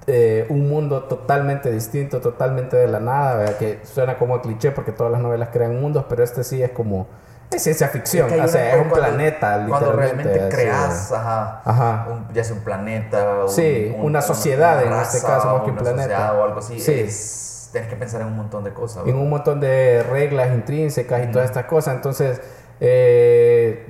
[0.08, 3.56] eh, un mundo totalmente distinto, totalmente de la nada, ¿verdad?
[3.58, 7.08] que suena como cliché porque todas las novelas crean mundos, pero este sí es como
[7.52, 10.24] Es ciencia ficción, Es que o sea, una- es un cuando- planeta, Cuando literalmente.
[10.24, 10.56] realmente así.
[10.56, 12.08] creas, ajá, Ajá.
[12.12, 15.72] un- ya sea un planeta, un- Sí, un- una sociedad en este caso, más que
[15.72, 16.34] un una planeta.
[16.34, 16.94] o algo así, Sí.
[17.00, 18.98] es- tienes que pensar en un montón de cosas.
[19.00, 19.22] en ¿verdad?
[19.22, 21.96] un montón de reglas intrínsecas y todas estas cosas.
[21.96, 22.40] Entonces,
[22.82, 23.86] eh,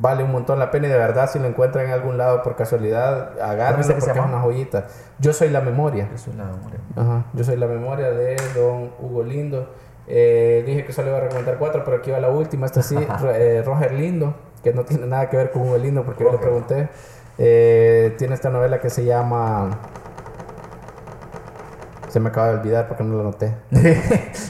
[0.00, 2.56] vale un montón la pena y de verdad, si lo encuentran en algún lado por
[2.56, 4.86] casualidad, agárrenlo porque es una joyita.
[5.18, 6.08] Yo soy la memoria.
[6.14, 6.78] Eso es la memoria.
[6.96, 7.24] Ajá.
[7.32, 9.72] Yo soy la memoria de don Hugo Lindo.
[10.06, 12.66] Eh, dije que solo iba a recomendar cuatro, pero aquí va la última.
[12.66, 12.96] Esta sí,
[13.34, 16.38] eh, Roger Lindo, que no tiene nada que ver con Hugo Lindo porque yo le
[16.38, 16.88] pregunté.
[17.38, 19.70] Eh, tiene esta novela que se llama.
[22.08, 23.52] Se me acaba de olvidar porque no la noté.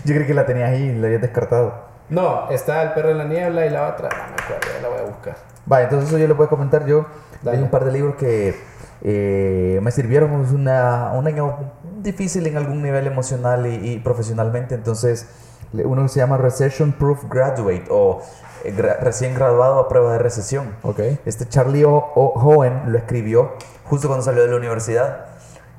[0.05, 1.73] Yo creí que la tenías ahí y la habías descartado.
[2.11, 4.11] No, está El perro en la niebla y la otra.
[4.11, 5.37] No me acuerdo, ya la voy a buscar.
[5.65, 6.85] Vale, entonces eso yo le puedo comentar.
[6.85, 7.07] Yo
[7.43, 7.57] Dale.
[7.57, 8.55] hay un par de libros que
[9.01, 10.31] eh, me sirvieron.
[10.33, 11.57] Una, un año
[12.05, 14.77] difícil en algún nivel emocional y, y profesionalmente.
[14.77, 15.27] Entonces,
[15.73, 18.23] uno se llama Recession Proof Graduate o
[18.65, 20.77] eh, gra- recién graduado a prueba de recesión.
[20.83, 21.01] Ok.
[21.27, 25.27] Este Charlie O- O- Owen lo escribió justo cuando salió de la universidad.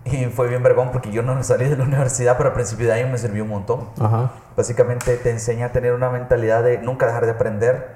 [0.03, 2.93] Y fue bien vergón porque yo no salí de la universidad, pero al principio de
[2.93, 3.89] año me sirvió un montón.
[3.99, 4.33] Ajá.
[4.55, 7.87] Básicamente te enseña a tener una mentalidad de nunca dejar de aprender,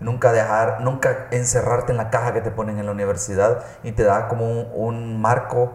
[0.00, 4.04] nunca dejar, nunca encerrarte en la caja que te ponen en la universidad y te
[4.04, 5.72] da como un, un marco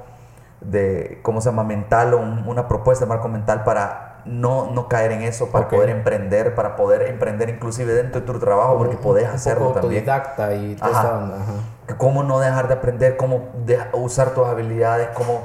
[0.70, 1.64] de, ¿cómo se llama?
[1.64, 5.66] Mental o un- una propuesta de marco mental para no, no caer en eso, para
[5.66, 5.74] Ok.
[5.76, 10.10] poder emprender, para poder emprender inclusive dentro de tu trabajo porque podés hacerlo poco también.
[10.10, 11.18] autodidacta y toda Ajá.
[11.20, 11.96] onda, ajá.
[11.98, 15.42] Cómo no dejar de aprender, cómo deja- usar tus habilidades, cómo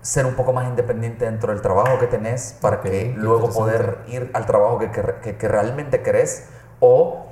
[0.00, 3.98] ser un poco más independiente dentro del trabajo que tenés para Ok, que luego poder
[4.08, 6.48] ir al trabajo que, que- que- que realmente querés
[6.80, 7.26] o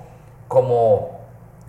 [0.48, 1.19] como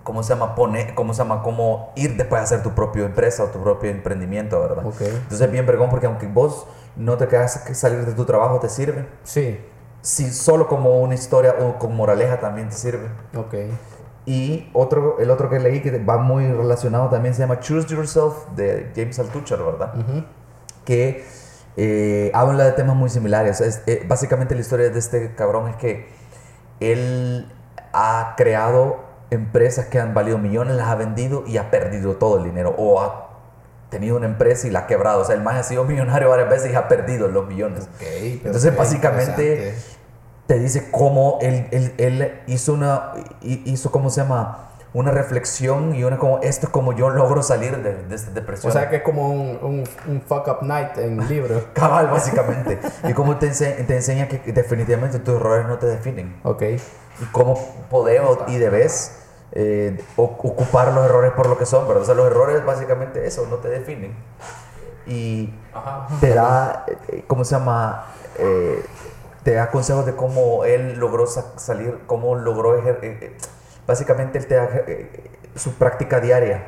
[0.04, 0.56] ¿cómo se llama?
[0.56, 1.44] Poner, ¿cómo se llama?
[1.44, 4.86] Como ir después a hacer tu propia empresa o tu propio emprendimiento, ¿verdad?
[4.86, 5.02] Ok.
[5.02, 8.60] Entonces es bien vergón porque aunque vos no te quedas que salir de tu trabajo
[8.60, 9.60] te sirve, Sí.
[10.02, 13.08] si solo como una historia o con moraleja también te sirve.
[13.36, 13.56] Ok.
[14.26, 18.48] Y otro, el otro que leí que va muy relacionado también se llama Choose Yourself
[18.56, 19.94] de James Altucher, ¿verdad?
[19.98, 20.24] Ujú.
[20.86, 21.26] Que
[21.78, 23.62] eh, habla de temas muy similares.
[23.62, 26.08] Es- eh, básicamente la historia de este cabrón es que
[26.80, 27.52] él
[27.94, 28.98] ha creado
[29.32, 32.76] empresas que han valido millones, las ha vendido y ha perdido todo el dinero.
[32.78, 33.30] O ha
[33.90, 35.22] tenido una empresa y la ha quebrado.
[35.22, 37.86] O sea, el más ha sido millonario varias veces y ha perdido los millones.
[37.86, 39.76] Ok, pero Entonces, qué básicamente,
[40.48, 44.68] te dice cómo él, él, él hizo una, hi- hizo, ¿cómo se llama?
[44.94, 48.70] Una reflexión y una como, esto es como yo logro salir de, de esta depresión.
[48.70, 51.64] O sea que es como un, un, un fuck up night en libro.
[51.74, 52.78] Cabal, básicamente.
[53.08, 56.36] y cómo te, ense- te enseña que definitivamente tus errores no te definen.
[56.44, 56.64] Ok.
[56.64, 57.58] Y cómo
[57.90, 59.21] podemos y debes
[59.54, 62.04] eh, ocupar los errores por lo que son, ¿verdad?
[62.04, 64.16] O sea, los errores básicamente eso, no te definen.
[65.06, 66.08] Y Ajá.
[66.20, 68.06] te da, eh, ¿cómo se llama?
[68.38, 68.84] Eh,
[69.44, 73.32] te da consejos de cómo él logró sa- salir, cómo logró, ejer-
[73.88, 74.70] básicamente él te da
[75.56, 76.64] su práctica diaria.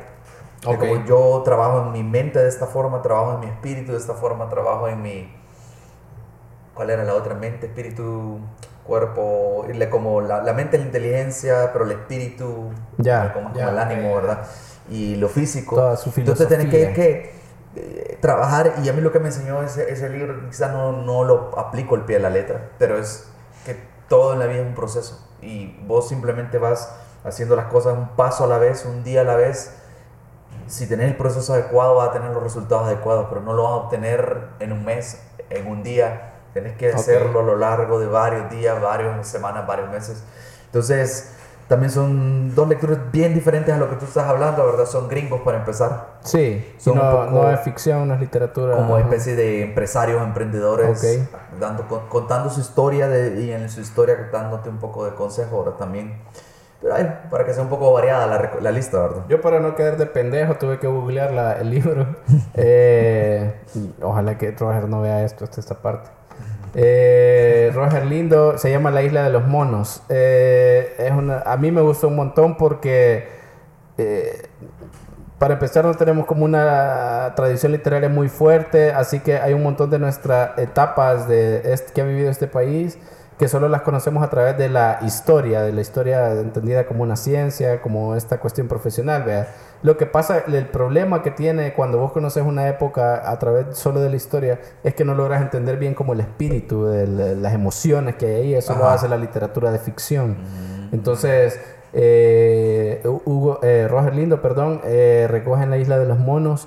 [0.68, 3.98] De como yo trabajo en mi mente de esta forma, trabajo en mi espíritu de
[3.98, 5.34] esta forma, trabajo en mi...
[6.74, 7.34] ¿Cuál era la otra?
[7.34, 8.38] Mente, espíritu,
[8.86, 13.70] cuerpo, como la, la mente es la inteligencia, pero el espíritu, Ya, como, como ya,
[13.70, 14.14] el ánimo.
[14.14, 14.46] ¿verdad?
[14.90, 15.76] Y lo físico.
[15.76, 17.32] Toda su Entonces tenés que, que
[17.76, 21.24] eh, trabajar, y a mí lo que me enseñó ese, ese libro, quizás no, no
[21.24, 23.26] lo aplico al pie de la letra, pero es
[23.64, 23.76] que
[24.08, 28.08] todo en la vida es un proceso, y vos simplemente vas haciendo las cosas un
[28.10, 29.74] paso a la vez, un día a la vez.
[30.66, 33.72] Si tenés el proceso adecuado, vas a tener los resultados adecuados, pero no lo vas
[33.72, 35.20] a obtener en un mes,
[35.50, 36.33] en un día.
[36.54, 36.94] Tenés que Ok.
[36.94, 40.22] hacerlo a lo largo de varios días, varias semanas, varios meses.
[40.66, 41.32] Entonces,
[41.68, 44.84] también son dos lecturas bien diferentes a lo que tú estás hablando, ¿verdad?
[44.86, 46.18] Son gringos para empezar.
[46.22, 46.74] Sí.
[46.78, 48.76] Son no, un poco no es ficción, no es literatura.
[48.76, 49.04] Como ajá.
[49.04, 51.58] especie de empresarios, emprendedores, Ok.
[51.58, 55.56] dando, con- contando su historia de, y en su historia dándote un poco de consejo
[55.56, 56.20] ahora también.
[56.82, 59.22] Pero ay, para que sea un poco variada la, la lista, ¿verdad?
[59.26, 62.06] Yo para no quedar de pendejo tuve que googlear la- el libro.
[62.56, 63.54] Eh,
[64.02, 66.10] ojalá que Roger no vea esto, hasta esta parte.
[66.74, 70.02] Eh, Roger Lindo se llama La Isla de los Monos.
[70.08, 73.28] Eh, es una, a mí me gustó un montón porque
[73.96, 74.48] eh,
[75.38, 79.90] para empezar no tenemos como una tradición literaria muy fuerte, así que hay un montón
[79.90, 82.98] de nuestras etapas de este, que ha vivido este país
[83.38, 87.16] que solo las conocemos a través de la historia, de la historia entendida como una
[87.16, 89.48] ciencia, como esta cuestión profesional, vea.
[89.84, 94.00] Lo que pasa, el problema que tiene cuando vos conoces una época a través solo
[94.00, 98.14] de la historia es que no logras entender bien como el espíritu, el- las emociones
[98.16, 100.38] que hay ahí, eso lo hace la literatura de ficción.
[100.90, 101.60] Entonces,
[101.92, 106.66] eh, Hugo, eh, Roger Lindo, perdón, eh, recoge en la isla de los monos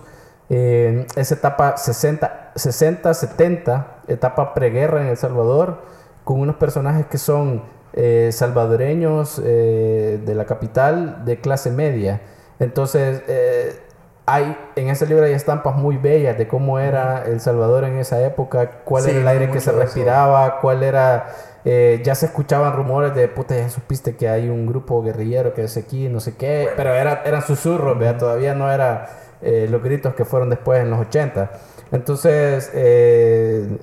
[0.49, 5.82] eh, esa etapa 60, 60, 70, etapa preguerra en El Salvador,
[6.24, 7.63] con unos personajes que son
[7.93, 12.22] eh, salvadoreños de la capital de clase media.
[12.59, 13.79] Entonces, eh,
[14.25, 18.21] hay, en ese libro hay estampas muy bellas de cómo era El Salvador en esa
[18.25, 19.79] época, cuál Sí, era el aire que se eso.
[19.79, 21.27] respiraba, cuál era...
[21.65, 25.63] eh, ya se escuchaban rumores de, puta, ya supiste que hay un grupo guerrillero que
[25.63, 26.75] es aquí, no sé qué, Bueno.
[26.77, 29.07] pero era, eran susurros, todavía no era
[29.41, 31.51] eh, los gritos que fueron después en los 80.
[31.91, 33.77] Entonces, eh,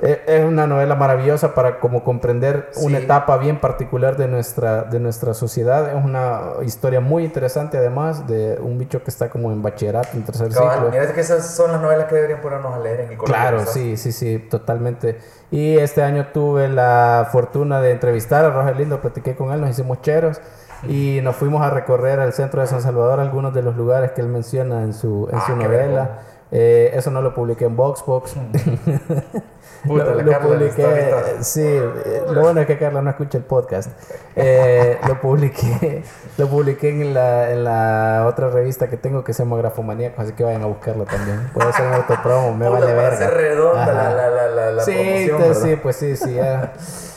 [0.00, 3.04] es una novela maravillosa para como comprender una Sí.
[3.04, 5.88] etapa bien particular de nuestra, de nuestra sociedad.
[5.96, 10.24] Es una historia muy interesante además de un bicho que está como en bachillerato, en
[10.24, 10.90] tercer Cabal, ciclo.
[10.90, 13.34] mira que esas son las novelas que deberían ponernos a leer en el colegio.
[13.40, 15.18] Claro, sí, sí, sí, totalmente.
[15.50, 19.70] Y este año tuve la fortuna de entrevistar a Roger Lindo, platiqué con él, nos
[19.70, 20.40] hicimos cheros
[20.88, 24.20] y nos fuimos a recorrer al centro de San Salvador, algunos de los lugares que
[24.20, 26.18] él menciona en su, en Ah, su novela.
[26.50, 28.36] Eh, eso no lo publiqué en Voxbox.
[29.86, 31.42] Puta, lo, la lo Carla publiqué, está ahorita.
[31.44, 33.90] sí, eh, lo bueno es que Carla no escucha el podcast.
[34.36, 36.02] Eh, lo publiqué,
[36.36, 40.32] lo publiqué en la, en la otra revista que tengo que se llama Grafomaníacos, así
[40.32, 41.48] que vayan a buscarlo también.
[41.54, 43.14] Puede ser un autopromo, me Puta, vale verga.
[43.16, 45.62] hacer redonda la, la, la, la, sí, promoción, te- ¿verdad?
[45.62, 46.72] sí, pues sí, sí, ya,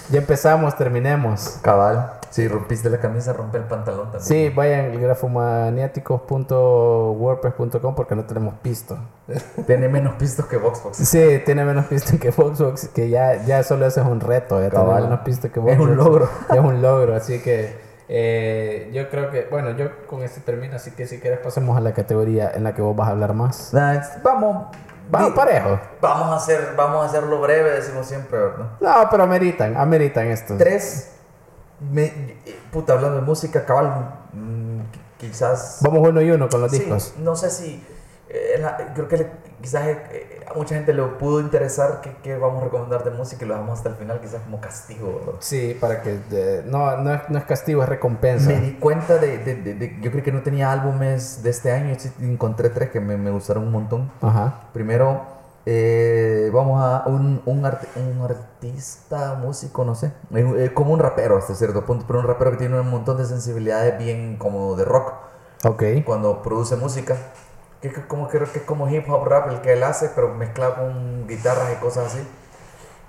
[0.09, 1.57] ya empezamos, terminemos.
[1.62, 2.12] Cabal.
[2.32, 4.23] Si rompiste la camisa, rompe el pantalón también.
[4.23, 8.97] Sí, vayan grafomaniáticos.wordpress.com porque no tenemos pisto.
[9.67, 10.97] Tiene menos pistos que Voxbox.
[10.97, 14.69] Sí, tiene menos pisto que Voxbox, que ya, ya solo eso es un reto, ya
[14.69, 15.03] tener Cabal.
[15.03, 15.89] menos pisto que Es Voxbox.
[15.89, 16.29] un logro.
[16.51, 17.79] Es un logro, así que
[18.09, 21.82] eh, yo creo que, bueno, yo con este termino, así que si quieres pasemos a
[21.82, 23.73] la categoría en la que vos vas a hablar más.
[23.73, 24.19] Nice.
[24.23, 24.67] Vamos.
[25.09, 25.77] Vamos parejo.
[25.99, 28.67] Vamos a, hacer, vamos a hacerlo breve, decimos siempre, ¿verdad?
[28.79, 30.55] No, pero ameritan, ameritan esto.
[30.57, 31.11] Tres.
[31.91, 32.38] Me,
[32.71, 34.15] puta, hablando de música, cabal.
[34.34, 34.79] mm,
[35.17, 35.79] quizás.
[35.82, 37.15] Vamos uno y uno con los Sí, discos.
[37.19, 37.84] no sé si.
[38.34, 42.38] eh, la- creo que le- quizás eh, a mucha gente le pudo interesar que, que
[42.38, 45.36] vamos a recomendar de música y lo dejamos hasta el final, quizás como castigo.
[45.39, 48.47] Sí, para que eh, no, no, es, no es castigo, es recompensa.
[48.47, 51.71] Me di cuenta de, de- de- de- Yo creo que no tenía álbumes de este
[51.73, 54.09] año, encontré tres que me, me gustaron un montón.
[54.21, 54.61] Ajá.
[54.71, 55.25] Primero,
[55.66, 61.38] eh, vamos a un, un, art- un artista, músico, no sé, eh, como un rapero
[61.38, 64.86] hasta cierto punto, pero un rapero que tiene un montón de sensibilidades bien como de
[64.86, 65.14] rock
[65.64, 65.84] Ok.
[66.05, 67.16] cuando produce música.
[67.82, 70.30] Que es como creo que es como hip hop rap el que él hace, pero
[70.36, 72.20] mezclado con guitarras y cosas así.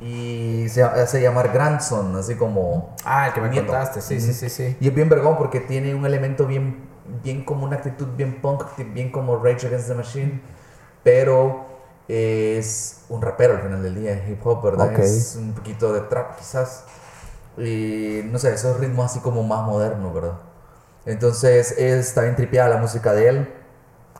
[0.00, 3.66] Y se hace llamar Grandson, así como Ah, el que me Nieto.
[3.68, 4.76] contaste, sí, sí, sí, sí.
[4.80, 6.88] y es bien vergón porque tiene un elemento bien,
[7.22, 10.40] bien como una actitud bien punk, bien como Rage Against the Machine,
[11.04, 11.66] pero
[12.12, 14.92] es un rapero al final del día, es hip hop, ¿verdad?
[15.00, 16.84] Es un poquito de trap quizás.
[17.58, 20.34] Y no sé, esos ritmos así como más modernos, ¿verdad?
[21.04, 23.52] Entonces está bien tripeada la música de él.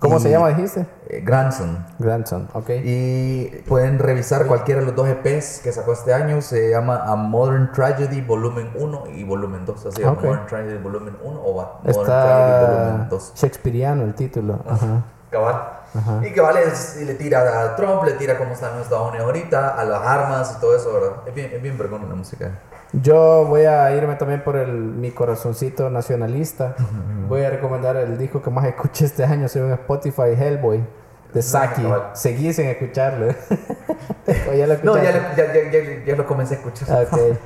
[0.00, 0.84] ¿Cómo Y, se llama, dijiste?
[1.08, 1.86] eh, Grandson.
[2.00, 2.70] Grandson, ok.
[2.82, 6.42] Y pueden revisar cualquiera de los dos EPs que sacó este año.
[6.42, 9.86] Se llama A Modern Tragedy Volumen 1 y Volumen 2.
[9.86, 10.24] Así, A Ok.
[10.24, 13.32] Modern Tragedy Volumen 1 o Modern Tragedy Volumen Está 2.
[13.36, 14.58] Shakespeareano el título.
[14.68, 15.04] Ajá.
[15.30, 15.81] Cabal.
[15.94, 16.20] Ajá.
[16.26, 19.08] Y que vale, es- y le tira a Trump, le tira cómo están en Estados
[19.08, 21.10] Unidos ahorita, a las armas y todo eso, ¿verdad?
[21.26, 22.50] Es bien, es bien vergón la música.
[22.92, 26.74] Yo voy a irme también por el, mi corazoncito nacionalista.
[27.28, 30.84] Voy a recomendar el disco que más escuché este año según Spotify, Hellboy,
[31.32, 31.82] de Saki.
[31.82, 32.10] cabal.
[32.12, 33.28] Seguí sin escucharlo.
[33.28, 36.88] ¿O ya lo No, ya, ya, ya, ya, ya lo comencé a escuchar.
[36.90, 37.18] Ah, Ok.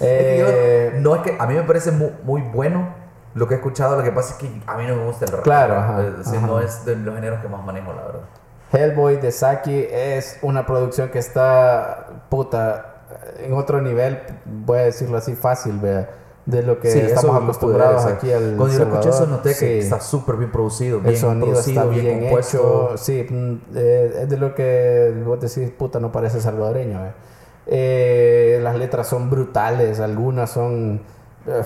[0.00, 2.94] Es que yo- Eh, no, es que a mí me parece muy, muy bueno
[3.34, 3.96] lo que he escuchado.
[3.96, 5.42] Lo que pasa es que a mí no me gusta el rap.
[5.42, 6.46] Claro, ajá, Es decir, ajá.
[6.46, 8.20] no es de los géneros que más manejo, la verdad.
[8.72, 12.86] Hellboy de Saki es una producción que está puta
[13.38, 16.08] en otro nivel, voy a decirlo así fácil, vea,
[16.46, 19.78] de lo que Sí, estamos acostumbrados aquí al Cuando yo escuché eso noté que Sí.
[19.78, 22.88] está súper bien producido, bien el sonido producido, está bien, compuesto.
[22.90, 27.04] hecho, sí, mm, eh, es de lo que vos decís, puta, no parece salvadoreño.
[27.06, 27.12] eh.
[27.66, 31.02] Eh, las letras son brutales, algunas son
[31.46, 31.62] eh,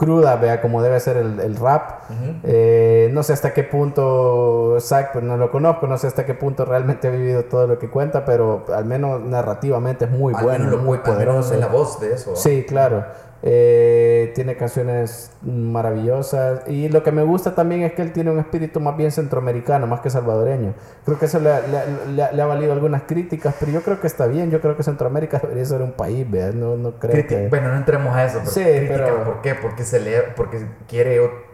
[0.00, 2.00] crudas, vea, como debe ser el, el rap.
[2.42, 6.34] Eh, no sé hasta qué punto Zack, pues no lo conozco, no sé hasta qué
[6.34, 10.42] punto realmente ha vivido todo lo que cuenta, pero al menos narrativamente es muy Al
[10.42, 11.54] bueno, menos lo- muy poderoso.
[11.54, 12.34] en la voz de eso.
[12.34, 13.04] Sí, claro.
[13.42, 18.38] Eh, tiene canciones maravillosas y lo que me gusta también es que él tiene un
[18.38, 20.74] espíritu más bien centroamericano, más que salvadoreño.
[21.06, 23.98] Creo que eso le, ha- le le le ha valido algunas críticas, pero yo creo
[24.00, 24.50] que está bien.
[24.50, 26.52] Yo creo que Centroamérica debería ser un país, ¿verdad?
[26.54, 27.48] No, no creo que...
[27.48, 28.38] Bueno, no entremos a eso.
[28.40, 29.54] Pero Sí, pero- ¿Por qué?
[29.54, 31.50] Porque, se lee, porque quiere o-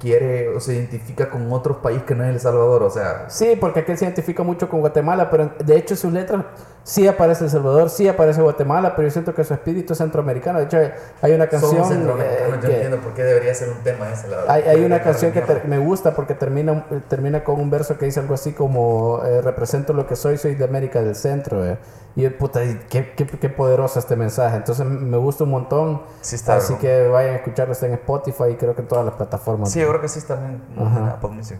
[0.00, 3.26] quiere o se identifica con otro país que no es El Salvador, o sea...
[3.28, 6.42] Sí, porque aquel se identifica mucho con Guatemala, pero de hecho sus letras
[6.82, 10.58] sí aparece El Salvador, sí aparece Guatemala, pero yo siento que su espíritu es centroamericano.
[10.58, 10.78] De hecho,
[11.22, 11.82] hay una canción...
[12.20, 14.44] Eh, yo que- entiendo por qué debería ser un tema ese, la.
[14.52, 18.20] Hay, hay una canción que me gusta porque termina, termina con un verso que dice
[18.20, 21.64] algo así como eh, represento lo que soy, soy de América del Centro.
[21.64, 21.78] eh.
[22.16, 24.56] Y puta, qué, qué, qué poderoso este mensaje.
[24.56, 26.02] Entonces me gusta un montón.
[26.22, 26.80] Sí está, Así bro.
[26.82, 29.70] que vayan a escucharlo, está en Spotify y creo que en todas las plataformas.
[29.70, 30.60] Sí, yo creo que sí está bien.
[30.76, 31.10] Ajá.
[31.12, 31.58] Apple Music.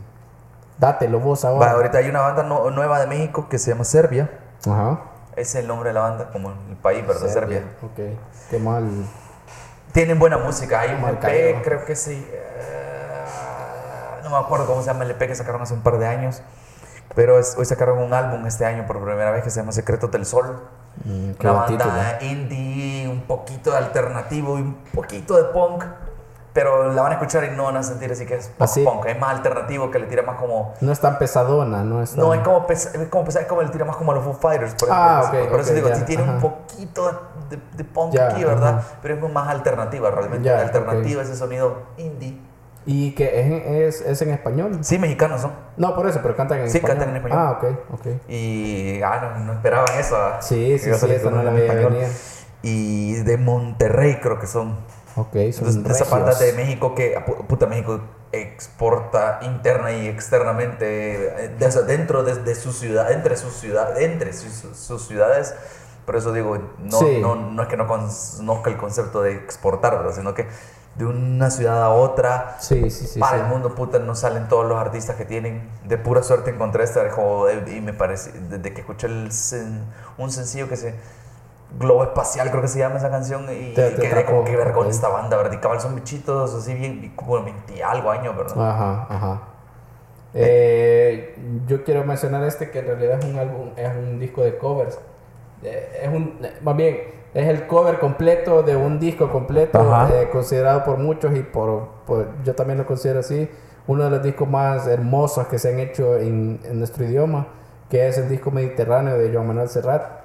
[0.78, 1.70] Dátelo vos Va, ahora.
[1.72, 4.30] ahorita hay una banda no- nueva de México que se llama Serbia.
[4.66, 5.00] Ajá.
[5.32, 7.28] Ese es el nombre de la banda, como el país, ¿verdad?
[7.28, 7.62] Serbia.
[7.82, 7.98] Ok.
[8.50, 8.88] Qué mal.
[9.92, 10.80] Tienen buena música.
[10.80, 12.26] Hay un EP, creo que sí.
[12.32, 13.24] eh,
[14.22, 16.42] no me acuerdo cómo se llama el EP que sacaron hace un par de años.
[17.14, 20.10] Pero es- hoy sacaron un álbum este año por primera vez que se llama Secretos
[20.12, 20.60] del Sol.
[21.04, 21.66] Mm, Una banda
[22.18, 22.30] título.
[22.32, 25.84] indie, un poquito de alternativo y un poquito de punk.
[26.52, 28.60] Pero la van a escuchar y no van a sentir así que es punk.
[28.62, 28.82] Así.
[28.84, 29.06] punk.
[29.06, 30.74] Es más alternativo que le tira más como.
[30.80, 32.18] No es tan pesadona, no es tan...
[32.20, 34.24] No, es como, pesa- es como pesar, es como le tira más como a los
[34.24, 34.74] Foo Fighters.
[34.74, 37.84] Por, Ah, por- ok, por eso ok, digo, ya, sí tiene un poquito de, de-
[37.84, 38.78] punk Ya, aquí, ¿verdad?
[38.78, 38.88] ajá.
[39.00, 40.44] Pero es más alternativa, realmente.
[40.48, 42.40] Ya, alternativa, ese sonido indie.
[42.86, 43.40] ¿Y que
[43.86, 44.78] es, es, es en español?
[44.80, 45.52] Sí, mexicanos son.
[45.76, 46.96] No, por eso, pero cantan en Sí, español.
[46.98, 47.38] cantan en español.
[47.38, 48.06] Ah, ok, ok.
[48.28, 50.16] Y ah, no, no esperaban eso.
[50.16, 50.38] ah.
[50.40, 52.08] Sí, sí, sí, esa no la veía venir.
[52.62, 54.78] Y de Monterrey creo que son.
[55.16, 56.10] Ok, son Entonces, regios.
[56.10, 58.00] bandas de México que, pu- puta, México
[58.32, 63.54] exporta interna y externamente, eh, de, o sea, dentro de, de su ciudad, entre sus
[63.54, 65.54] ciudades, entre sus, sus ciudades.
[66.06, 67.18] Por eso digo, no, Sí.
[67.20, 70.14] no, no es que no conozca el concepto de exportar, ¿verdad?
[70.14, 70.46] sino que
[70.96, 73.20] de una ciudad a otra, Sí, sí, sí.
[73.20, 75.68] para el mundo, puta, no salen todos los artistas que tienen.
[75.84, 79.84] De pura suerte encontré joder, y me parece, desde que escuché el sen-
[80.18, 80.94] un sencillo que se.
[81.78, 84.86] Globo Espacial, creo que se llama esa canción, y Te- te quedé como que vergón
[84.86, 84.90] ok.
[84.92, 85.52] esta banda, ¿verdad?
[85.52, 88.70] Y cabal son bichitos así bien, como 20 y algo años, ¿verdad?
[88.70, 89.40] Ajá, ajá.
[90.34, 94.56] Eh, yo quiero mencionar este que en realidad es un álbum, es un disco de
[94.58, 94.98] covers.
[95.62, 96.98] Eh, es un, eh, más bien,
[97.34, 99.78] es el cover completo de un disco completo,
[100.12, 103.48] eh, considerado por muchos y por, por- yo también lo considero así,
[103.86, 107.46] uno de los discos más hermosos que se han hecho en, en nuestro idioma,
[107.88, 110.19] que es el disco Mediterráneo de Joan Manuel Serrat.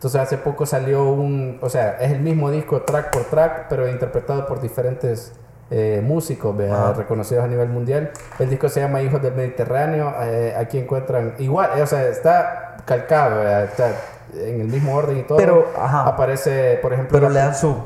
[0.00, 3.86] Entonces hace poco salió un, o sea, es el mismo disco track por track, pero
[3.86, 5.34] interpretado por diferentes
[5.70, 6.56] eh, músicos
[6.96, 8.10] reconocidos a nivel mundial.
[8.38, 10.14] El disco se llama Hijos del Mediterráneo.
[10.22, 13.90] eh, aquí encuentran igual, eh, o sea, está calcado, está
[14.34, 15.36] en el mismo orden y todo.
[15.36, 16.04] Pero, ajá.
[16.04, 17.76] aparece, por ejemplo, Pero la- le dan su.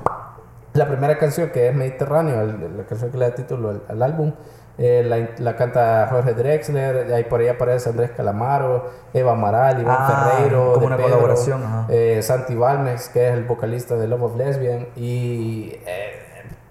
[0.74, 4.02] la primera canción que es Mediterráneo, el- la canción que le da título al, al
[4.04, 4.32] álbum,
[4.78, 9.96] eh, la, la canta Jorge Drexler, ahí por ahí aparece Andrés Calamaro, Eva Amaral, Iván
[10.00, 11.86] Ah, Ferreiro, como De una Pedro, colaboración, ajá.
[11.90, 16.22] eh, Santi Balmes, que es el vocalista de Love of Lesbian, y eh,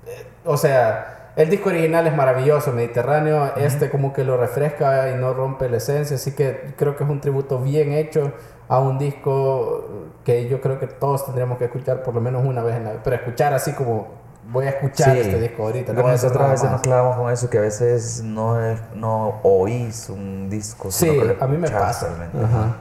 [0.08, 5.16] eh, o sea, el disco original es maravilloso, Mediterráneo, este como que lo refresca y
[5.16, 8.34] no rompe la esencia, así que creo que es un tributo bien hecho
[8.68, 9.86] a un disco
[10.26, 12.92] que yo creo que todos tendríamos que escuchar por lo menos una vez en la
[12.92, 14.08] vida, pero escuchar así como
[14.52, 15.20] voy a escuchar Sí.
[15.22, 16.72] este disco ahorita, no hacer nosotros a veces más.
[16.74, 20.92] nos clavamos con eso, que a veces no, es, no oís un disco.
[20.92, 22.08] sino Sí, que a mí me pasa.
[22.08, 22.38] realmente.
[22.44, 22.76] Ajá.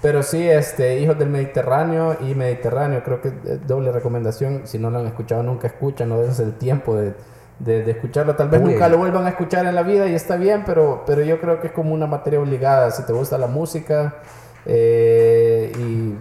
[0.00, 4.62] Pero sí, este, Hijos del Mediterráneo y Mediterráneo, creo que es doble recomendación.
[4.64, 7.14] Si no lo han escuchado nunca, escuchan, no dense el tiempo de,
[7.58, 8.36] de, de escucharlo.
[8.36, 8.72] Tal vez Uy.
[8.74, 11.60] nunca lo vuelvan a escuchar en la vida y está bien, pero, pero yo creo
[11.60, 12.92] que es como una materia obligada.
[12.92, 14.14] Si te gusta la música
[14.66, 16.14] eh, y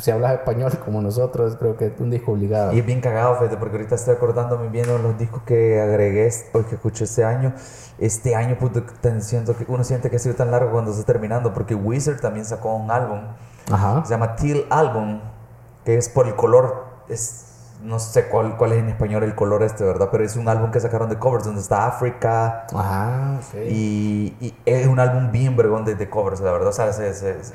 [0.00, 2.72] si hablas español como nosotros, creo que es un disco obligado.
[2.72, 6.64] Y es bien cagado, fíjate, porque ahorita estoy acordándome viendo los discos que agregué o
[6.64, 7.52] que escuché este año.
[7.98, 11.04] Este año, puto, tan- siento que uno siente que ha sido tan largo cuando está
[11.04, 13.20] terminando, porque Wizard también sacó un álbum,
[13.70, 14.02] Ajá.
[14.04, 15.20] se llama Teal Album,
[15.84, 17.49] que es por el color, es,
[17.82, 20.08] no sé cuál, cuál es en español el color este, ¿verdad?
[20.12, 23.54] Pero es un álbum que sacaron de covers, donde está África, Ajá, ok.
[23.68, 26.68] y, y es un álbum bien vergón de, de covers, la verdad.
[26.68, 27.54] O sea, se- se- se-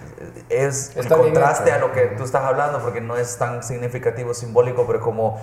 [0.50, 1.76] es el contraste hecho.
[1.76, 5.40] a lo que tú estás hablando, porque no es tan significativo, simbólico, pero como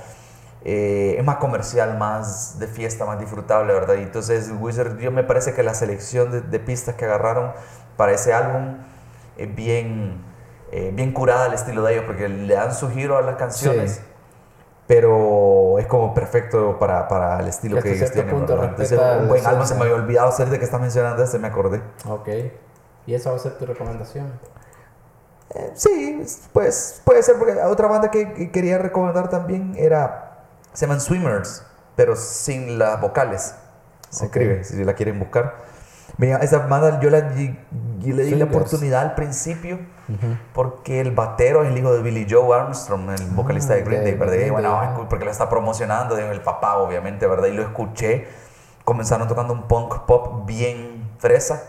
[0.64, 3.95] eh, es más comercial, más de fiesta, más disfrutable, ¿verdad?
[3.97, 7.53] Y entonces, Wizard, yo me parece que la selección de, de pistas que agarraron
[7.97, 8.76] para ese álbum
[9.37, 10.22] es bien,
[10.70, 13.95] eh, bien curada al estilo de ellos, porque le dan su giro a las canciones.
[13.95, 14.01] Sí.
[14.95, 18.34] Pero es como perfecto para, para el estilo Que ellos tienen.
[18.36, 18.62] punto.
[18.62, 21.49] Entonces, un buen álbum se me había olvidado hacer de que estás mencionando este, me
[21.49, 21.80] acordé.
[22.07, 22.28] Ok.
[23.07, 24.38] ¿Y esa va a ser tu recomendación?
[25.55, 26.22] Eh, sí,
[26.53, 31.64] pues puede ser porque otra banda que, que quería recomendar también era, se llaman Swimmers,
[31.97, 33.55] pero sin las vocales.
[34.11, 34.36] Se Ok.
[34.36, 35.55] escribe, si la quieren buscar.
[36.19, 39.79] Mira, esa banda yo, la, yo le di la oportunidad al principio
[40.53, 44.15] porque el batero es el hijo de Billy Joe Armstrong, el vocalista de Green Day,
[44.15, 44.35] ¿verdad?
[44.47, 45.09] Y bueno, Day, ajá.
[45.09, 47.49] porque lo está promocionando, digo, el papá obviamente, ¿verdad?
[47.49, 48.27] Y lo escuché
[48.85, 51.63] comenzaron tocando un punk pop bien fresa.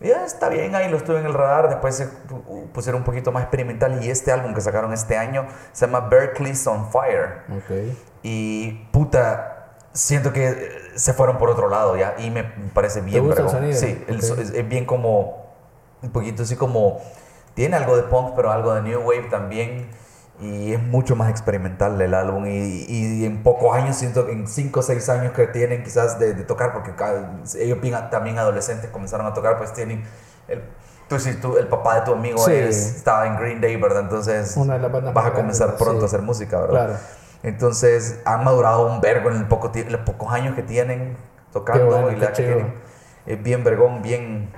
[0.00, 1.68] Y ya está bien, ahí lo estuve en el radar.
[1.68, 4.02] Después se pu- pusieron un poquito más experimental.
[4.02, 7.42] Y este álbum que sacaron este año se llama Berkeley's on Fire.
[7.50, 7.94] Ok.
[8.22, 12.14] Y puta, siento que se fueron por otro lado ya.
[12.18, 13.72] Y me parece bien gusta el sonido?
[13.78, 14.22] Sí, el Ok.
[14.22, 15.50] so- es, bien como.
[16.02, 17.00] Un poquito así como.
[17.54, 19.88] Tiene algo de punk, pero algo de new wave también.
[20.40, 22.46] Y es mucho más experimental el álbum.
[22.46, 26.32] Y, y en pocos años, siento en 5 o 6 años que tienen quizás de,
[26.32, 26.92] de tocar, porque
[27.58, 27.78] ellos
[28.10, 30.04] también adolescentes comenzaron a tocar, pues tienen.
[30.48, 30.62] El,
[31.08, 32.52] tú, si tú, el papá de tu amigo Sí.
[32.54, 34.00] es- estaba en Green Day, ¿verdad?
[34.02, 36.02] Entonces Una de las bandas vas a comenzar pronto sí.
[36.04, 36.86] a hacer música, ¿verdad?
[36.86, 37.00] Claro.
[37.42, 41.16] Entonces han madurado un vergo en el poco tie- los pocos años que tienen
[41.52, 42.54] tocando bueno, y la qué que chido.
[42.56, 42.74] tienen.
[43.26, 44.50] Es bien vergón, bien.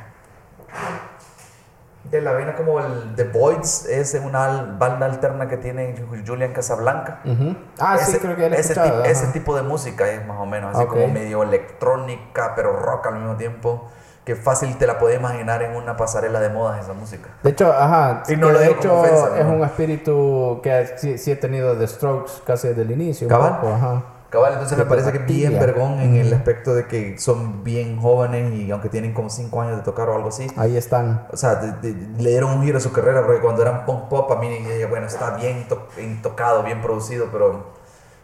[2.05, 5.95] De la vaina como el The Voids es una banda alterna que tiene
[6.27, 7.21] Julian Casablanca.
[7.25, 7.57] Ujú.
[7.79, 8.75] Ah, sí, creo que ese,
[9.05, 13.15] ese tipo de música es más o menos así como medio electrónica, pero rock al
[13.15, 13.89] mismo tiempo.
[14.25, 17.31] Que fácil te la puedes imaginar en una pasarela de modas esa música.
[17.43, 19.53] De hecho, ajá, Y no lo de hecho ofensa, es ¿no?
[19.55, 23.27] un espíritu que sí, sí he tenido de Strokes casi desde el inicio.
[23.27, 23.57] Cabal.
[23.61, 24.03] poco, ajá.
[24.31, 25.75] Cabal, entonces me parece que bien Bacteria.
[25.75, 29.77] vergón en el aspecto de que son bien jóvenes y aunque tienen como 5 años
[29.77, 31.27] de tocar o algo así, Ahí están.
[31.31, 34.09] o sea, de- de- le dieron un giro a su carrera porque cuando eran punk
[34.09, 37.73] pop a mí, eh, bueno, está bien, to- bien tocado, bien producido, pero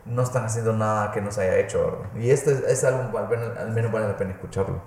[0.07, 1.99] no están haciendo nada que no se haya hecho, ¿verdad?
[2.25, 4.81] Y este, este álbum al menos, al menos vale la pena escucharlo.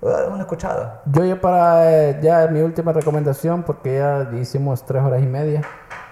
[0.00, 1.02] Una escuchada.
[1.06, 5.62] Yo ya para eh, ya mi última recomendación, porque ya hicimos tres horas y media,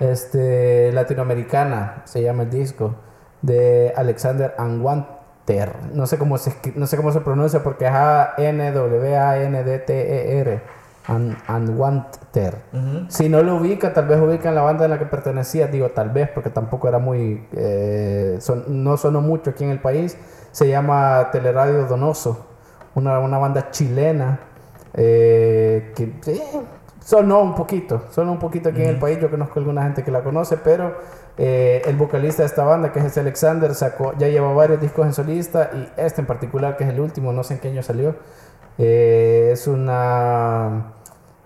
[0.01, 2.97] este, latinoamericana, se llama el disco,
[3.43, 5.73] de Alexander Anwanter.
[5.93, 7.93] No sé cómo se, no sé cómo se pronuncia porque es
[9.37, 10.61] A-N-W-A-N-D-T-E-R.
[11.09, 12.57] An- Anwanter.
[13.09, 16.11] Si no lo ubica, tal vez ubican la banda en la que pertenecía, digo tal
[16.11, 20.19] vez porque tampoco era muy, eh, son- no sonó mucho aquí en el país,
[20.51, 22.47] se llama Teleradio Donoso,
[22.97, 24.41] una, una banda chilena
[24.95, 26.13] eh, que
[27.05, 30.11] sonó un poquito, sonó un poquito aquí en el país, yo conozco alguna gente que
[30.11, 30.97] la conoce, pero
[31.37, 35.07] eh, el vocalista de esta banda, que es ese Alexander, sacó, ya lleva varios discos
[35.07, 37.83] en solista y este en particular, que es el último, no sé en qué año
[37.83, 38.17] salió,
[38.79, 40.93] eh, es una...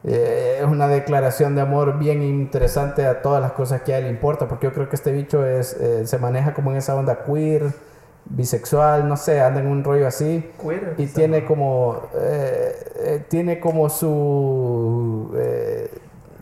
[0.03, 4.05] Eh, es una declaración de amor bien interesante a todas las cosas que a él
[4.05, 6.94] le importa, porque yo creo que este bicho es, eh, se maneja como en esa
[6.94, 7.64] onda queer,
[8.30, 10.50] bisexual, no sé, anda en un rollo así.
[10.62, 12.72] Queer, Y tiene como, eh,
[13.04, 15.90] eh, tiene como su, eh,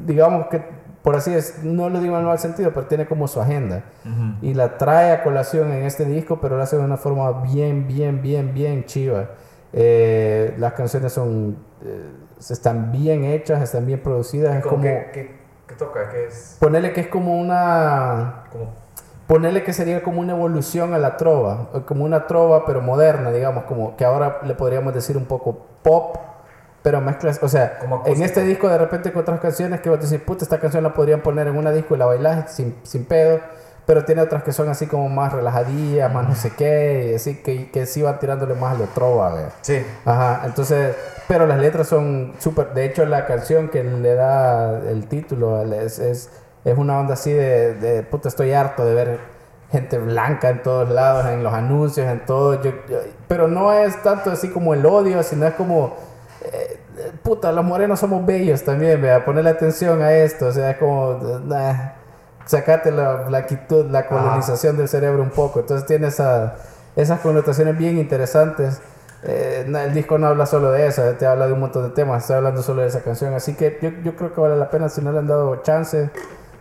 [0.07, 0.63] digamos que,
[1.03, 3.85] por así es, no lo digo en mal sentido, pero tiene como su agenda.
[4.43, 7.87] Y la trae a colación en este disco, pero lo hace de una forma bien,
[7.89, 9.31] bien, bien, bien chiva.
[9.73, 11.57] Las canciones son,
[12.39, 14.57] están bien hechas, están bien producidas.
[14.57, 16.09] Es ¿Cómo como, que, que- que toca?
[16.11, 16.57] que es?
[16.61, 18.73] ponerle que es como una, Como,
[19.29, 23.31] ponerle que sería como una evolución a la trova, o como una trova pero moderna,
[23.31, 26.17] digamos, como que ahora le podríamos decir un poco pop,
[26.83, 29.99] pero mezclas, o sea, Como en este disco de repente con otras canciones que vas
[29.99, 32.77] a decir, puta, esta canción la podrían poner en una disco y la bailas sin,
[32.85, 33.41] sin pedo,
[33.85, 37.43] pero tiene otras que son así como más relajadillas, más no sé qué, y así
[37.43, 39.51] que, que sí van tirándole más a lo trova, vea.
[39.61, 39.85] sí.
[40.07, 45.07] Ajá, entonces, pero las letras son súper, de hecho la canción que le da el
[45.07, 46.31] título es, es,
[46.65, 49.19] es una onda así de, de, puta, estoy harto de ver
[49.71, 52.99] gente blanca en todos lados, en los anuncios, en todo, yo, yo-
[53.29, 55.95] pero no es tanto así como el odio, sino es como,
[56.43, 56.81] eh,
[57.23, 61.19] puta, los morenos somos bellos también, vea, ponerle atención a esto, o sea, es como,
[61.45, 61.93] nah,
[62.47, 66.57] sacate la blanquitud, la colonización del cerebro un poco, entonces tiene esa,
[66.97, 68.81] esas connotaciones bien interesantes.
[69.25, 72.23] Eh, el disco no habla solo de eso, te habla de un montón de temas,
[72.23, 74.89] está hablando solo de esa canción, así que yo, yo creo que vale la pena
[74.89, 76.09] si no le han dado chance,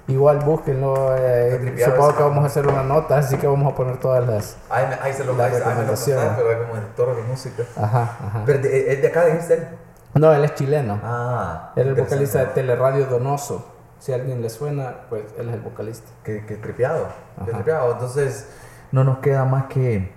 [0.07, 3.97] igual búsquenlo, eh, supongo que vamos a hacer una nota, así que vamos a poner
[3.99, 4.57] todas las...
[4.69, 5.95] Ahí, me- ahí se lo La ahí, ahí me lo
[6.37, 7.63] pero como editor de música.
[7.75, 8.43] Ajá, ajá.
[8.45, 9.67] Pero de- ¿es de acá, dijiste él?
[10.13, 11.71] No, él es chileno, Ah.
[11.75, 12.15] era el interesante.
[12.15, 13.65] vocalista de Teleradio Donoso,
[13.99, 16.07] si a alguien le suena, pues él es el vocalista.
[16.23, 17.07] Que, que tripeado.
[17.45, 17.91] Que tripeado.
[17.93, 18.47] Entonces,
[18.91, 20.11] no nos queda más que,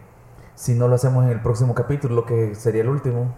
[0.55, 3.34] si no lo hacemos en el próximo capítulo, que sería el último,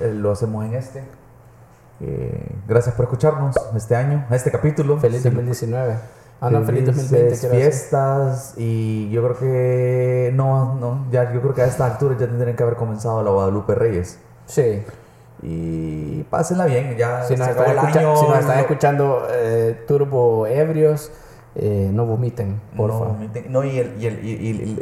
[0.00, 1.04] eh, lo hacemos en este.
[2.04, 4.98] Eh, gracias por escucharnos este año, este capítulo.
[4.98, 5.28] Feliz Sí.
[5.28, 5.94] 2019.
[6.40, 7.38] Ah, no, feliz Felices 2020.
[7.38, 7.70] quiero decir.
[7.72, 12.26] fiestas y yo creo que no, no, ya yo creo que a esta altura ya
[12.26, 14.82] tendrían que haber comenzado la Guadalupe Reyes Sí.
[15.42, 18.16] y pásenla bien, ya Si nos, están, escucha- año.
[18.16, 21.12] si nos están escuchando eh, turbo ebrios,
[21.54, 22.98] eh, no vomiten, porfa.
[22.98, 23.52] No, vomiten.
[23.52, 24.30] No, y, el, y, el, y,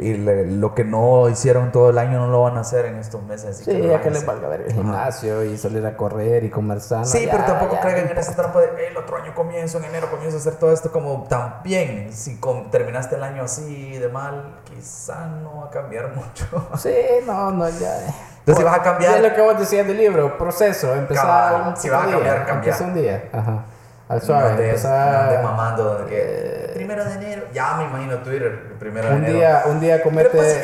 [0.07, 0.17] y-
[0.57, 3.57] lo que no hicieron todo el año no lo van a hacer en estos meses.
[3.57, 7.03] Sí, ya que les valga ver el gimnasio y salir a correr y comer sano.
[7.05, 9.79] Sí, ya, pero tampoco ya, caigan en esa trampa de "Eh, el otro año comienzo,
[9.79, 12.13] en enero comienzo a hacer todo esto como también.
[12.13, 16.45] Si com- terminaste el año así de mal, quizá no va a cambiar mucho.
[16.77, 16.93] Sí,
[17.27, 17.97] no, no, ya.
[18.39, 21.67] Entonces, si vas a cambiar- Es lo que vos decías del libro, proceso, empezar Cabal,
[21.69, 22.53] un si vas a día, cambiar, cambia.
[22.55, 23.65] empieza un día, ajá.
[24.11, 28.73] Al suave, empezar, no andes mamando donde que, primero de enero, ya me imagino Twitter,
[28.79, 29.37] primero de un enero.
[29.37, 30.61] día, un día comete,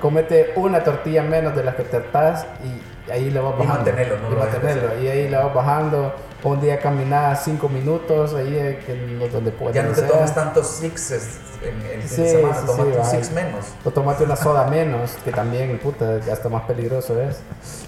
[0.00, 3.74] comete una tortilla menos de las que te hartás y ahí le vas Y bajando.
[3.74, 6.14] mantenerlo, no y mantenerlo, y ahí le vas bajando.
[6.44, 8.78] Un día caminas cinco minutos, ahí
[9.18, 9.74] no- donde puedas.
[9.74, 10.24] Ya no te sea.
[10.34, 13.64] tantos sixes en el fin Sí, de semana, sí, tómate sí, un six menos.
[13.84, 17.40] O tomate una soda menos, que también, puta, hasta más peligroso es.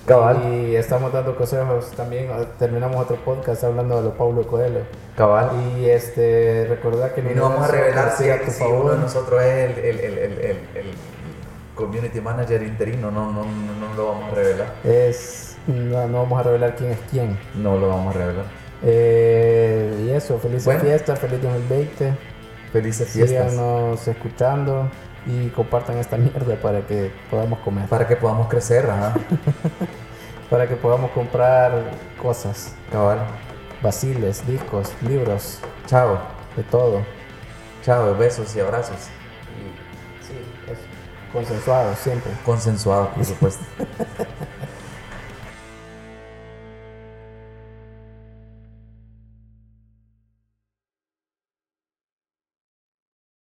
[0.05, 0.43] Cabal.
[0.53, 2.25] Y estamos dando consejos también.
[2.31, 4.81] eh, Terminamos otro podcast hablando de lo Paulo Coelho.
[5.17, 5.51] Cabal.
[5.79, 8.93] Y este, recordad que Y no vamos a revelar si, a tu si uno favor.
[8.97, 10.95] de nosotros es el, el, el, el, el, el
[11.77, 14.75] community manager interino, no, no, no, no lo vamos a revelar.
[14.83, 17.39] Es, no, no vamos a revelar quién es quién.
[17.55, 18.45] No lo vamos a revelar.
[18.83, 20.81] Eh, y eso, feliz Bueno.
[20.81, 22.15] fiesta, feliz 2020.
[22.73, 23.51] Felices fiestas.
[23.53, 24.89] Síganos escuchando
[25.27, 27.87] y compartan esta mierda para que podamos comer.
[27.89, 29.15] Para que podamos crecer, ajá.
[30.51, 31.73] Para que podamos comprar
[32.21, 33.21] cosas, Cabal.
[33.83, 36.19] vaciles, discos, libros, Chao.
[36.57, 37.03] de todo.
[37.85, 38.97] Chao, besos y abrazos.
[40.21, 40.35] Sí,
[40.67, 40.81] eso.
[41.33, 42.33] Consensuado siempre.
[42.45, 43.65] Consensuado, por supuesto.